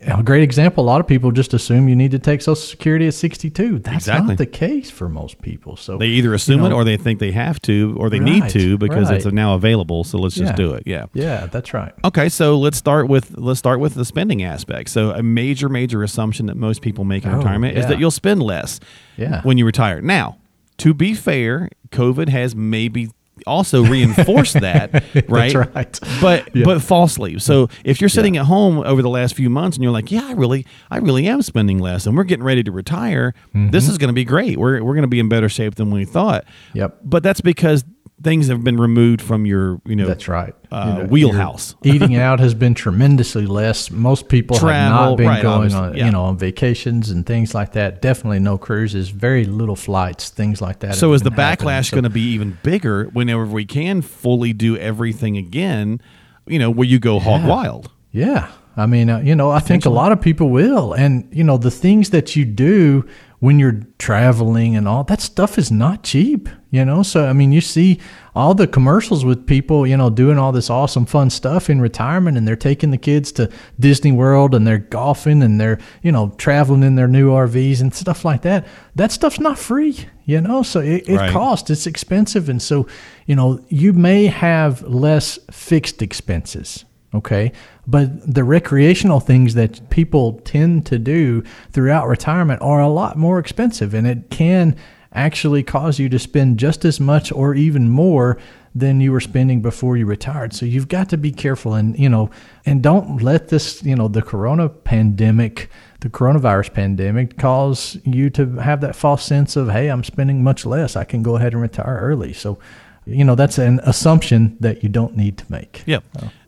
A 0.02 0.22
great 0.22 0.42
example. 0.42 0.84
A 0.84 0.86
lot 0.86 1.00
of 1.00 1.06
people 1.06 1.30
just 1.30 1.54
assume 1.54 1.88
you 1.88 1.96
need 1.96 2.10
to 2.10 2.18
take 2.18 2.42
Social 2.42 2.56
Security 2.56 3.06
at 3.06 3.14
62. 3.14 3.78
That's 3.78 3.96
Exactly. 3.96 4.28
not 4.28 4.38
the 4.38 4.46
case 4.46 4.90
for 4.90 5.08
most 5.08 5.40
people. 5.40 5.76
So 5.76 5.96
they 5.96 6.08
either 6.08 6.34
assume 6.34 6.60
you 6.60 6.66
it 6.66 6.72
or 6.72 6.84
they 6.84 6.96
think 6.98 7.20
they 7.20 7.32
have 7.32 7.60
to 7.62 7.96
or 7.98 8.10
they 8.10 8.18
need 8.18 8.48
to 8.50 8.76
because 8.76 9.10
it's 9.10 9.24
now 9.26 9.54
available. 9.54 10.04
So 10.04 10.18
let's 10.18 10.34
just 10.34 10.56
do 10.56 10.74
it. 10.74 10.82
Yeah. 10.86 11.06
yeah, 11.14 11.46
that's 11.46 11.72
right. 11.72 11.92
Okay, 12.04 12.28
so 12.28 12.58
let's 12.58 12.76
start 12.76 13.08
with 13.08 13.36
let's 13.38 13.58
start 13.58 13.80
with 13.80 13.94
the 13.94 14.04
spending 14.04 14.42
aspect. 14.42 14.90
So 14.90 15.10
a 15.12 15.22
major 15.22 15.68
major 15.70 16.02
assumption 16.02 16.46
that 16.46 16.56
most 16.56 16.82
people 16.82 17.04
make 17.04 17.24
in 17.24 17.30
Oh, 17.30 17.38
retirement 17.38 17.76
is 17.78 17.86
that 17.86 17.98
you'll 17.98 18.10
spend 18.10 18.42
less 18.42 18.80
Yeah. 19.16 19.40
when 19.42 19.56
you 19.58 19.64
retire. 19.64 20.00
Now, 20.02 20.36
to 20.78 20.92
be 20.92 21.14
fair, 21.14 21.70
COVID 21.92 22.28
has 22.28 22.54
maybe 22.54 23.08
also 23.46 23.84
reinforce 23.84 24.52
that, 24.54 25.04
right? 25.28 25.54
right. 25.54 26.00
But 26.20 26.54
Yeah. 26.54 26.64
but 26.64 26.80
falsely. 26.82 27.38
So 27.38 27.68
if 27.84 28.00
you're 28.00 28.08
sitting 28.08 28.36
at 28.36 28.46
home 28.46 28.78
over 28.78 29.02
the 29.02 29.08
last 29.08 29.34
few 29.34 29.50
months 29.50 29.76
and 29.76 29.82
you're 29.82 29.92
like, 29.92 30.10
yeah, 30.10 30.26
I 30.26 30.32
really 30.32 30.66
I 30.90 30.98
really 30.98 31.26
am 31.26 31.42
spending 31.42 31.78
less 31.78 32.06
and 32.06 32.16
we're 32.16 32.24
getting 32.24 32.44
ready 32.44 32.62
to 32.62 32.72
retire, 32.72 33.34
Mm-hmm. 33.54 33.70
this 33.70 33.88
is 33.88 33.98
going 33.98 34.08
to 34.08 34.14
be 34.14 34.24
great. 34.24 34.58
We're 34.58 34.82
we're 34.82 34.94
going 34.94 35.02
to 35.02 35.08
be 35.08 35.20
in 35.20 35.28
better 35.28 35.48
shape 35.48 35.74
than 35.74 35.90
we 35.90 36.04
thought. 36.04 36.44
Yep. 36.74 36.98
But 37.04 37.22
that's 37.22 37.40
because 37.40 37.84
things 38.24 38.48
have 38.48 38.64
been 38.64 38.78
removed 38.78 39.22
from 39.22 39.46
your, 39.46 39.80
you 39.84 39.94
know, 39.94 40.06
That's 40.06 40.26
right. 40.26 40.54
uh, 40.72 40.84
You 40.96 41.02
know, 41.02 41.08
wheelhouse. 41.08 41.74
eating 41.84 42.16
out 42.16 42.40
has 42.40 42.54
been 42.54 42.74
tremendously 42.74 43.46
less. 43.46 43.90
Most 43.90 44.28
people 44.28 44.56
have 44.58 44.90
not 44.90 45.16
been 45.16 45.26
right, 45.28 45.42
going 45.42 45.72
on, 45.74 45.96
yeah. 45.96 46.06
you 46.06 46.10
know, 46.10 46.22
on 46.24 46.36
vacations 46.38 47.10
and 47.10 47.24
things 47.24 47.54
like 47.54 47.72
that. 47.74 48.02
Definitely 48.02 48.40
no 48.40 48.58
cruises, 48.58 49.10
very 49.10 49.44
little 49.44 49.76
flights, 49.76 50.30
things 50.30 50.60
like 50.60 50.80
that. 50.80 50.96
So 50.96 51.12
is 51.12 51.22
the 51.22 51.30
backlash 51.30 51.90
So- 51.90 51.96
going 51.96 52.04
to 52.04 52.10
be 52.10 52.22
even 52.32 52.58
bigger 52.64 53.04
whenever 53.12 53.44
we 53.44 53.64
can 53.66 54.02
fully 54.02 54.52
do 54.52 54.76
everything 54.76 55.36
again? 55.36 56.00
You 56.46 56.58
know, 56.58 56.70
where 56.70 56.88
you 56.88 56.98
go 56.98 57.20
hog 57.20 57.42
Yeah. 57.42 57.48
wild. 57.48 57.90
Yeah. 58.10 58.48
I 58.76 58.86
mean, 58.86 59.08
uh, 59.08 59.20
you 59.20 59.36
know, 59.36 59.50
I 59.50 59.60
think 59.60 59.84
a 59.86 59.90
lot 59.90 60.10
of 60.10 60.20
people 60.20 60.48
will. 60.50 60.92
And, 60.94 61.28
you 61.30 61.44
know, 61.44 61.56
the 61.58 61.70
things 61.70 62.10
that 62.10 62.34
you 62.34 62.44
do 62.44 63.04
when 63.44 63.58
you're 63.58 63.82
traveling 63.98 64.74
and 64.74 64.88
all 64.88 65.04
that 65.04 65.20
stuff 65.20 65.58
is 65.58 65.70
not 65.70 66.02
cheap, 66.02 66.48
you 66.70 66.82
know? 66.82 67.02
So, 67.02 67.26
I 67.26 67.34
mean, 67.34 67.52
you 67.52 67.60
see 67.60 68.00
all 68.34 68.54
the 68.54 68.66
commercials 68.66 69.22
with 69.22 69.46
people, 69.46 69.86
you 69.86 69.98
know, 69.98 70.08
doing 70.08 70.38
all 70.38 70.50
this 70.50 70.70
awesome, 70.70 71.04
fun 71.04 71.28
stuff 71.28 71.68
in 71.68 71.78
retirement 71.78 72.38
and 72.38 72.48
they're 72.48 72.56
taking 72.56 72.90
the 72.90 72.96
kids 72.96 73.32
to 73.32 73.50
Disney 73.78 74.12
World 74.12 74.54
and 74.54 74.66
they're 74.66 74.78
golfing 74.78 75.42
and 75.42 75.60
they're, 75.60 75.78
you 76.02 76.10
know, 76.10 76.30
traveling 76.38 76.82
in 76.82 76.94
their 76.94 77.06
new 77.06 77.32
RVs 77.32 77.82
and 77.82 77.92
stuff 77.92 78.24
like 78.24 78.40
that. 78.42 78.66
That 78.94 79.12
stuff's 79.12 79.38
not 79.40 79.58
free, 79.58 80.06
you 80.24 80.40
know? 80.40 80.62
So 80.62 80.80
it, 80.80 81.06
it 81.06 81.16
Right. 81.16 81.30
costs, 81.30 81.68
it's 81.68 81.86
expensive. 81.86 82.48
And 82.48 82.62
so, 82.62 82.86
you 83.26 83.36
know, 83.36 83.62
you 83.68 83.92
may 83.92 84.28
have 84.28 84.80
less 84.84 85.38
fixed 85.50 86.00
expenses 86.00 86.86
okay? 87.14 87.52
But 87.86 88.34
the 88.34 88.44
recreational 88.44 89.20
things 89.20 89.54
that 89.54 89.90
people 89.90 90.40
tend 90.44 90.86
to 90.86 90.98
do 90.98 91.42
throughout 91.70 92.08
retirement 92.08 92.62
are 92.62 92.80
a 92.80 92.88
lot 92.88 93.16
more 93.16 93.38
expensive 93.38 93.94
and 93.94 94.06
it 94.06 94.30
can 94.30 94.76
actually 95.14 95.62
cause 95.62 95.98
you 95.98 96.08
to 96.08 96.18
spend 96.18 96.58
just 96.58 96.84
as 96.84 96.98
much 97.00 97.30
or 97.30 97.54
even 97.54 97.88
more 97.88 98.36
than 98.74 99.00
you 99.00 99.12
were 99.12 99.20
spending 99.20 99.62
before 99.62 99.96
you 99.96 100.04
retired. 100.04 100.52
So 100.52 100.66
you've 100.66 100.88
got 100.88 101.08
to 101.10 101.16
be 101.16 101.30
careful 101.30 101.74
and 101.74 101.96
you 101.98 102.08
know 102.08 102.30
and 102.66 102.82
don't 102.82 103.22
let 103.22 103.48
this 103.48 103.82
you 103.84 103.94
know 103.94 104.08
the 104.08 104.22
corona 104.22 104.68
pandemic 104.68 105.70
the 106.00 106.08
coronavirus 106.10 106.74
pandemic 106.74 107.38
cause 107.38 107.96
you 108.04 108.28
to 108.30 108.56
have 108.56 108.80
that 108.80 108.96
false 108.96 109.24
sense 109.24 109.56
of 109.56 109.70
hey 109.70 109.88
i'm 109.88 110.02
spending 110.02 110.42
much 110.42 110.66
less. 110.66 110.96
I 110.96 111.04
can 111.04 111.22
go 111.22 111.36
ahead 111.36 111.52
and 111.52 111.62
retire 111.62 111.98
early. 112.00 112.32
So 112.32 112.58
you 113.06 113.24
know 113.24 113.36
that's 113.36 113.58
an 113.58 113.80
assumption 113.84 114.56
that 114.60 114.82
you 114.82 114.88
don't 114.88 115.16
need 115.16 115.38
to 115.38 115.44
make. 115.48 115.84
Yep. 115.86 116.04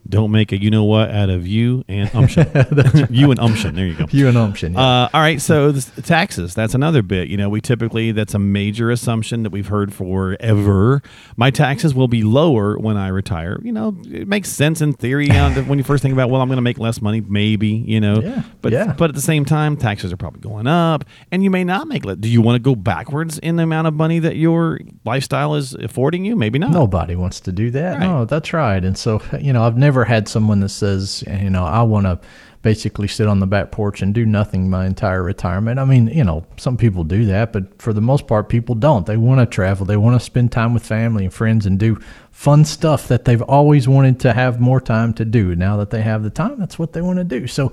Don't 0.08 0.30
make 0.30 0.52
a 0.52 0.60
you 0.60 0.70
know 0.70 0.84
what 0.84 1.10
out 1.10 1.30
of 1.30 1.46
you 1.46 1.84
and 1.88 2.08
umption. 2.14 2.46
you 3.10 3.30
and 3.30 3.40
umption. 3.40 3.75
There 3.75 3.86
you 3.86 3.94
go. 3.94 4.06
you 4.10 4.28
and 4.28 4.36
umption 4.36 4.75
yeah. 4.75 4.80
Uh, 4.80 5.08
all 5.12 5.20
right, 5.20 5.40
so 5.40 5.72
taxes. 5.72 6.54
That's 6.54 6.75
another 6.75 7.02
bit. 7.02 7.28
You 7.28 7.36
know, 7.36 7.48
we 7.48 7.60
typically 7.60 8.12
that's 8.12 8.34
a 8.34 8.38
major 8.38 8.90
assumption 8.90 9.42
that 9.42 9.50
we've 9.50 9.66
heard 9.68 9.92
forever. 9.92 11.02
My 11.36 11.50
taxes 11.50 11.94
will 11.94 12.08
be 12.08 12.22
lower 12.22 12.78
when 12.78 12.96
I 12.96 13.08
retire. 13.08 13.60
You 13.62 13.72
know, 13.72 13.96
it 14.06 14.28
makes 14.28 14.48
sense 14.50 14.80
in 14.80 14.92
theory 14.92 15.28
when 15.28 15.78
you 15.78 15.84
first 15.84 16.02
think 16.02 16.12
about, 16.12 16.30
well, 16.30 16.40
I'm 16.40 16.48
going 16.48 16.56
to 16.56 16.62
make 16.62 16.78
less 16.78 17.00
money, 17.02 17.20
maybe. 17.20 17.68
You 17.68 18.00
know, 18.00 18.20
Yeah, 18.20 18.42
but 18.62 18.72
yeah. 18.72 18.94
but 18.96 19.10
at 19.10 19.14
the 19.14 19.20
same 19.20 19.44
time, 19.44 19.76
taxes 19.76 20.12
are 20.12 20.16
probably 20.16 20.40
going 20.40 20.66
up, 20.66 21.04
and 21.30 21.42
you 21.44 21.50
may 21.50 21.64
not 21.64 21.88
make. 21.88 22.04
le- 22.04 22.16
Do 22.16 22.28
you 22.28 22.40
want 22.40 22.56
to 22.56 22.60
go 22.60 22.75
backwards 22.75 23.38
in 23.38 23.56
the 23.56 23.62
amount 23.62 23.86
of 23.88 23.94
money 23.94 24.18
that 24.20 24.36
your 24.36 24.80
lifestyle 25.04 25.54
is 25.54 25.75
affording 25.75 26.25
you? 26.25 26.36
Maybe 26.36 26.58
not. 26.58 26.70
Nobody 26.70 27.16
wants 27.16 27.40
to 27.40 27.52
do 27.52 27.70
that. 27.72 27.98
Right. 27.98 28.06
No, 28.06 28.25
that's 28.25 28.52
right. 28.52 28.82
And 28.84 28.96
so, 28.96 29.20
you 29.40 29.52
know, 29.52 29.64
I've 29.64 29.76
never 29.97 30.05
had 30.05 30.29
someone 30.29 30.61
that 30.61 30.69
says, 30.69 31.25
you 31.26 31.49
know, 31.49 31.65
I 31.65 31.83
want 31.83 32.05
to 32.05 32.21
basically 32.61 33.09
sit 33.09 33.29
on 33.29 33.41
the 33.41 33.47
back 33.47 33.71
porch 33.71 34.03
and 34.03 34.12
do 34.12 34.26
nothing 34.26 34.69
my 34.69 34.85
entire 34.85 35.23
retirement. 35.23 35.79
I 35.79 35.87
mean, 35.87 36.09
you 36.09 36.23
know, 36.23 36.45
some 36.59 36.76
people 36.76 37.03
do 37.03 37.25
that, 37.26 37.50
but 37.50 37.81
for 37.81 37.95
the 37.95 38.03
most 38.03 38.26
part, 38.26 38.50
people 38.50 38.75
don't. 38.75 39.07
They 39.07 39.17
want 39.17 39.41
to 39.41 39.47
travel, 39.47 39.87
they 39.87 39.97
want 39.97 40.21
to 40.21 40.25
spend 40.25 40.53
time 40.53 40.75
with 40.75 40.85
family 40.85 41.25
and 41.25 41.33
friends 41.33 41.65
and 41.65 41.79
do 41.79 41.99
fun 42.31 42.67
stuff 42.67 43.09
that 43.09 43.25
they've 43.25 43.41
always 43.41 43.88
wanted 43.88 44.21
to 44.21 44.35
have 44.35 44.61
more 44.61 44.83
time 44.83 45.15
to 45.15 45.25
do. 45.25 45.57
Now 45.57 45.79
that 45.79 45.88
they 45.88 46.03
have 46.03 46.23
the 46.23 46.29
time, 46.29 46.59
that's 46.59 46.79
what 46.79 46.93
they 46.93 47.00
want 47.00 47.19
to 47.19 47.25
do. 47.25 47.47
So, 47.47 47.73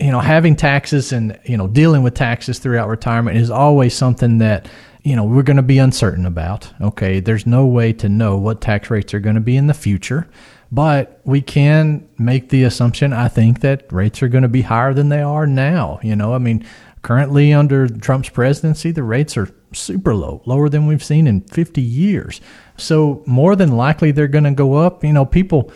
you 0.00 0.10
know, 0.10 0.18
having 0.18 0.56
taxes 0.56 1.12
and, 1.12 1.38
you 1.44 1.56
know, 1.56 1.68
dealing 1.68 2.02
with 2.02 2.14
taxes 2.14 2.58
throughout 2.58 2.88
retirement 2.88 3.36
is 3.36 3.48
always 3.48 3.94
something 3.94 4.38
that, 4.38 4.66
you 5.04 5.14
know, 5.14 5.22
we're 5.22 5.44
going 5.44 5.58
to 5.58 5.62
be 5.62 5.78
uncertain 5.78 6.26
about. 6.26 6.72
Okay. 6.80 7.20
There's 7.20 7.46
no 7.46 7.64
way 7.66 7.92
to 7.92 8.08
know 8.08 8.38
what 8.38 8.60
tax 8.60 8.90
rates 8.90 9.14
are 9.14 9.20
going 9.20 9.36
to 9.36 9.40
be 9.40 9.56
in 9.56 9.68
the 9.68 9.74
future, 9.74 10.26
but 10.74 11.20
we 11.24 11.40
can 11.40 12.08
make 12.18 12.48
the 12.48 12.64
assumption, 12.64 13.12
I 13.12 13.28
think, 13.28 13.60
that 13.60 13.92
rates 13.92 14.22
are 14.22 14.28
going 14.28 14.42
to 14.42 14.48
be 14.48 14.62
higher 14.62 14.92
than 14.92 15.08
they 15.08 15.22
are 15.22 15.46
now. 15.46 16.00
You 16.02 16.16
know, 16.16 16.34
I 16.34 16.38
mean, 16.38 16.64
Currently, 17.04 17.52
under 17.52 17.86
Trump's 17.86 18.30
presidency, 18.30 18.90
the 18.90 19.02
rates 19.02 19.36
are 19.36 19.50
super 19.74 20.14
low, 20.14 20.40
lower 20.46 20.70
than 20.70 20.86
we've 20.86 21.04
seen 21.04 21.26
in 21.26 21.42
50 21.42 21.82
years. 21.82 22.40
So 22.78 23.22
more 23.26 23.54
than 23.56 23.76
likely, 23.76 24.10
they're 24.10 24.26
going 24.26 24.44
to 24.44 24.52
go 24.52 24.72
up. 24.76 25.04
You 25.04 25.12
know, 25.12 25.26
people 25.26 25.70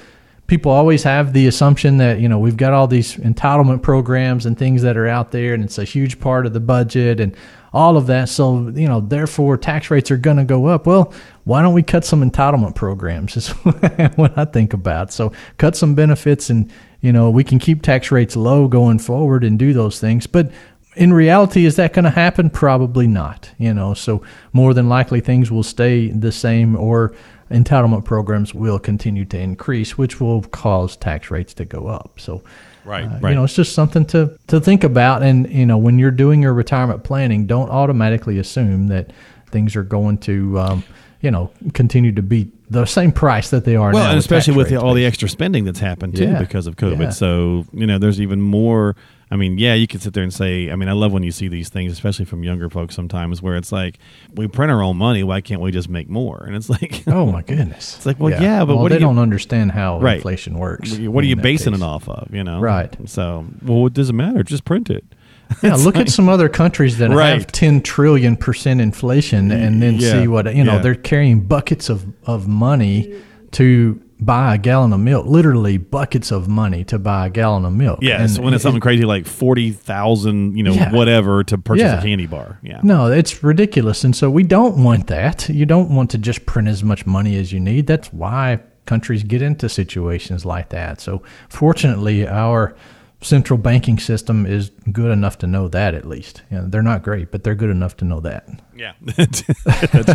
people 0.48 0.72
always 0.72 1.04
have 1.04 1.32
the 1.32 1.46
assumption 1.46 1.98
that 1.98 2.18
you 2.18 2.28
know 2.28 2.40
we've 2.40 2.56
got 2.56 2.72
all 2.72 2.88
these 2.88 3.14
entitlement 3.16 3.82
programs 3.82 4.46
and 4.46 4.58
things 4.58 4.82
that 4.82 4.96
are 4.96 5.06
out 5.06 5.30
there, 5.30 5.54
and 5.54 5.62
it's 5.62 5.78
a 5.78 5.84
huge 5.84 6.18
part 6.18 6.44
of 6.44 6.52
the 6.52 6.60
budget 6.60 7.20
and 7.20 7.36
all 7.72 7.96
of 7.96 8.08
that. 8.08 8.28
So 8.28 8.68
you 8.70 8.88
know, 8.88 9.00
therefore, 9.00 9.56
tax 9.56 9.90
rates 9.90 10.10
are 10.10 10.16
going 10.16 10.38
to 10.38 10.44
go 10.44 10.66
up. 10.66 10.86
Well, 10.86 11.12
why 11.44 11.62
don't 11.62 11.74
we 11.74 11.84
cut 11.84 12.04
some 12.04 12.28
entitlement 12.28 12.74
programs? 12.74 13.36
Is 13.36 13.48
what 14.16 14.36
I 14.36 14.44
think 14.46 14.72
about. 14.72 15.12
So 15.12 15.32
cut 15.58 15.76
some 15.76 15.94
benefits, 15.94 16.50
and 16.50 16.72
you 17.00 17.12
know, 17.12 17.30
we 17.30 17.44
can 17.44 17.60
keep 17.60 17.82
tax 17.82 18.10
rates 18.10 18.34
low 18.34 18.66
going 18.66 18.98
forward 18.98 19.44
and 19.44 19.58
do 19.58 19.72
those 19.72 20.00
things, 20.00 20.26
but 20.26 20.50
in 20.96 21.12
reality, 21.12 21.64
is 21.64 21.76
that 21.76 21.92
going 21.92 22.06
to 22.06 22.10
happen? 22.10 22.50
Probably 22.50 23.06
not. 23.06 23.50
You 23.56 23.72
know, 23.72 23.94
so 23.94 24.22
more 24.52 24.74
than 24.74 24.88
likely 24.88 25.20
things 25.20 25.48
will 25.48 25.62
stay 25.62 26.10
the 26.10 26.32
same, 26.32 26.74
or 26.74 27.14
entitlement 27.50 28.04
programs 28.04 28.54
will 28.54 28.78
continue 28.78 29.24
to 29.26 29.38
increase, 29.38 29.96
which 29.96 30.20
will 30.20 30.42
cause 30.42 30.96
tax 30.96 31.30
rates 31.30 31.54
to 31.54 31.64
go 31.64 31.86
up. 31.86 32.18
So, 32.20 32.42
Right, 32.84 33.04
uh, 33.04 33.18
right. 33.20 33.30
you 33.30 33.34
know, 33.36 33.44
it's 33.44 33.54
just 33.54 33.74
something 33.74 34.06
to 34.06 34.38
to 34.46 34.60
think 34.60 34.82
about. 34.82 35.22
And 35.22 35.50
you 35.50 35.66
know, 35.66 35.76
when 35.76 35.98
you're 35.98 36.10
doing 36.10 36.42
your 36.42 36.54
retirement 36.54 37.04
planning, 37.04 37.46
don't 37.46 37.68
automatically 37.68 38.38
assume 38.38 38.88
that 38.88 39.12
things 39.50 39.76
are 39.76 39.82
going 39.82 40.18
to, 40.18 40.58
um, 40.58 40.84
you 41.20 41.30
know, 41.30 41.50
continue 41.74 42.12
to 42.12 42.22
be 42.22 42.50
the 42.70 42.84
same 42.84 43.10
price 43.12 43.50
that 43.50 43.64
they 43.64 43.76
are 43.76 43.92
well, 43.92 44.04
now. 44.04 44.10
and 44.10 44.18
especially 44.18 44.54
with 44.54 44.68
the, 44.68 44.76
all 44.80 44.94
the 44.94 45.06
extra 45.06 45.28
spending 45.28 45.64
that's 45.64 45.80
happened 45.80 46.14
too 46.16 46.24
Yeah. 46.24 46.38
because 46.38 46.66
of 46.66 46.76
COVID. 46.76 47.00
Yeah. 47.00 47.10
So 47.10 47.64
you 47.72 47.86
know, 47.86 47.98
there's 47.98 48.20
even 48.20 48.40
more. 48.40 48.94
I 49.30 49.36
mean, 49.36 49.58
yeah, 49.58 49.74
you 49.74 49.86
could 49.86 50.00
sit 50.00 50.14
there 50.14 50.22
and 50.22 50.32
say. 50.32 50.70
I 50.70 50.76
mean, 50.76 50.88
I 50.88 50.92
love 50.92 51.12
when 51.12 51.22
you 51.22 51.32
see 51.32 51.48
these 51.48 51.68
things, 51.68 51.92
especially 51.92 52.24
from 52.24 52.42
younger 52.44 52.70
folks. 52.70 52.94
Sometimes 52.94 53.42
where 53.42 53.56
it's 53.56 53.70
like, 53.72 53.98
we 54.34 54.48
print 54.48 54.72
our 54.72 54.82
own 54.82 54.96
money. 54.96 55.22
Why 55.22 55.42
can't 55.42 55.60
we 55.60 55.70
just 55.70 55.88
make 55.90 56.08
more? 56.08 56.42
And 56.46 56.56
it's 56.56 56.70
like, 56.70 57.02
Oh 57.06 57.26
my 57.32 57.42
goodness! 57.42 57.96
It's 57.96 58.06
like, 58.06 58.18
well, 58.18 58.30
yeah, 58.30 58.60
but 58.64 58.74
well, 58.74 58.82
what 58.84 58.88
do 58.88 58.94
they 58.94 59.00
you- 59.00 59.06
don't 59.06 59.18
understand 59.18 59.72
how 59.72 60.00
Right. 60.00 60.16
inflation 60.16 60.58
works. 60.58 60.96
what 60.98 61.24
are 61.24 61.26
you 61.26 61.36
basing 61.36 61.72
case. 61.74 61.82
it 61.82 61.84
off 61.84 62.08
of? 62.08 62.32
You 62.34 62.42
know, 62.44 62.60
Right. 62.60 62.96
So, 63.06 63.44
well, 63.62 63.82
what 63.82 63.92
does 63.92 64.08
it 64.08 64.14
matter? 64.14 64.42
Just 64.42 64.64
print 64.64 64.88
it. 64.88 65.04
Yeah, 65.62 65.74
look 65.76 65.96
at 65.96 66.08
some 66.10 66.28
other 66.28 66.48
countries 66.48 66.98
that 66.98 67.10
Right. 67.10 67.30
have 67.30 67.46
10 67.46 67.82
trillion 67.82 68.36
percent 68.36 68.80
inflation 68.80 69.50
and 69.50 69.82
then 69.82 69.94
Yeah, 69.94 70.12
see 70.22 70.28
what, 70.28 70.54
you 70.54 70.62
know, 70.64 70.74
yeah. 70.74 70.78
they're 70.78 70.94
carrying 70.94 71.40
buckets 71.40 71.88
of, 71.88 72.06
of 72.26 72.46
money 72.46 73.12
to 73.52 74.00
buy 74.20 74.56
a 74.56 74.58
gallon 74.58 74.92
of 74.92 75.00
milk, 75.00 75.26
literally 75.26 75.78
buckets 75.78 76.30
of 76.32 76.48
money 76.48 76.84
to 76.84 76.98
buy 76.98 77.28
a 77.28 77.30
gallon 77.30 77.64
of 77.64 77.72
milk. 77.72 78.00
Yeah. 78.02 78.20
And 78.20 78.30
so 78.30 78.42
when 78.42 78.52
it's 78.52 78.62
it- 78.62 78.64
something 78.64 78.80
crazy 78.80 79.04
like 79.04 79.26
forty 79.26 79.70
thousand, 79.70 80.56
you 80.56 80.62
know, 80.64 80.72
Yeah. 80.72 80.92
whatever 80.92 81.42
to 81.44 81.56
purchase 81.56 81.82
Yeah. 81.84 81.98
a 82.00 82.02
candy 82.02 82.26
bar. 82.26 82.58
Yeah. 82.62 82.80
No, 82.82 83.06
it's 83.06 83.42
ridiculous. 83.42 84.04
And 84.04 84.14
so 84.14 84.28
we 84.28 84.42
don't 84.42 84.82
want 84.82 85.06
that. 85.06 85.48
You 85.48 85.64
don't 85.66 85.88
want 85.94 86.10
to 86.10 86.18
just 86.18 86.44
print 86.46 86.68
as 86.68 86.82
much 86.84 87.06
money 87.06 87.36
as 87.36 87.52
you 87.52 87.60
need. 87.60 87.86
That's 87.86 88.12
why 88.12 88.58
countries 88.86 89.22
get 89.22 89.40
into 89.40 89.68
situations 89.68 90.44
like 90.44 90.70
that. 90.70 91.00
So 91.00 91.22
fortunately, 91.48 92.26
our 92.26 92.74
central 93.20 93.58
banking 93.58 93.98
system 93.98 94.46
is 94.46 94.70
good 94.92 95.10
enough 95.10 95.38
to 95.38 95.46
know 95.46 95.66
that 95.68 95.94
at 95.94 96.06
least. 96.06 96.42
You 96.50 96.58
know, 96.58 96.68
they're 96.68 96.82
not 96.82 97.02
great, 97.02 97.30
but 97.32 97.42
they're 97.44 97.54
good 97.56 97.70
enough 97.70 97.96
to 97.98 98.04
know 98.04 98.20
that. 98.20 98.48
Yeah, 98.76 98.92
that's 99.02 99.42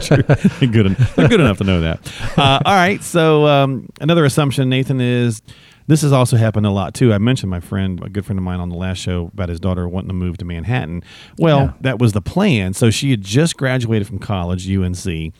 true. 0.08 0.24
good, 0.68 0.86
en- 0.88 0.98
they're 1.16 1.28
good 1.28 1.42
enough 1.42 1.58
to 1.58 1.64
know 1.66 1.82
that. 1.82 2.00
Uh, 2.38 2.60
all 2.66 2.76
right. 2.76 3.04
So 3.04 3.46
um, 3.48 3.90
another 4.00 4.24
assumption, 4.26 4.70
Nathan, 4.70 5.02
is 5.02 5.42
this 5.88 6.02
has 6.02 6.14
also 6.14 6.38
happened 6.38 6.66
a 6.66 6.70
lot 6.72 6.94
too. 6.94 7.12
I 7.14 7.18
mentioned 7.18 7.50
my 7.50 7.60
friend, 7.60 8.02
a 8.02 8.10
good 8.10 8.26
friend 8.26 8.40
of 8.40 8.44
mine, 8.44 8.62
on 8.62 8.70
the 8.70 8.78
last 8.78 9.00
show 9.00 9.30
about 9.34 9.50
his 9.50 9.60
daughter 9.60 9.88
wanting 9.90 10.08
to 10.08 10.14
move 10.14 10.38
to 10.38 10.46
Manhattan. 10.46 11.04
Well, 11.38 11.60
Yeah. 11.60 11.74
that 11.82 12.00
was 12.00 12.14
the 12.14 12.22
plan. 12.22 12.74
So 12.74 12.90
she 12.90 13.12
had 13.12 13.22
just 13.22 13.58
graduated 13.58 14.08
from 14.08 14.20
college, 14.20 14.66
UNC. 14.70 15.34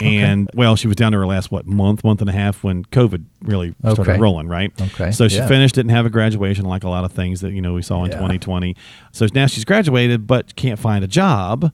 And 0.00 0.50
well, 0.54 0.74
she 0.74 0.88
was 0.88 0.96
down 0.96 1.12
to 1.12 1.18
her 1.18 1.26
last 1.26 1.52
what 1.52 1.66
month, 1.66 2.02
month 2.02 2.20
and 2.20 2.28
a 2.28 2.32
half 2.32 2.64
when 2.64 2.84
COVID 2.86 3.24
really 3.42 3.74
started 3.80 4.00
Okay. 4.12 4.18
rolling, 4.18 4.48
right? 4.48 4.72
Okay, 4.80 5.12
So 5.12 5.28
she 5.28 5.36
yeah. 5.36 5.46
finished, 5.46 5.74
didn't 5.76 5.90
have 5.92 6.06
a 6.06 6.10
graduation 6.10 6.64
like 6.64 6.82
a 6.82 6.88
lot 6.88 7.04
of 7.04 7.12
things 7.12 7.40
that 7.42 7.52
you 7.52 7.60
know 7.62 7.74
we 7.74 7.82
saw 7.82 8.02
in 8.04 8.10
Yeah. 8.10 8.16
2020. 8.16 8.74
So 9.12 9.28
now 9.34 9.46
she's 9.46 9.64
graduated, 9.64 10.26
but 10.26 10.56
can't 10.56 10.78
find 10.78 11.04
a 11.04 11.08
job 11.08 11.72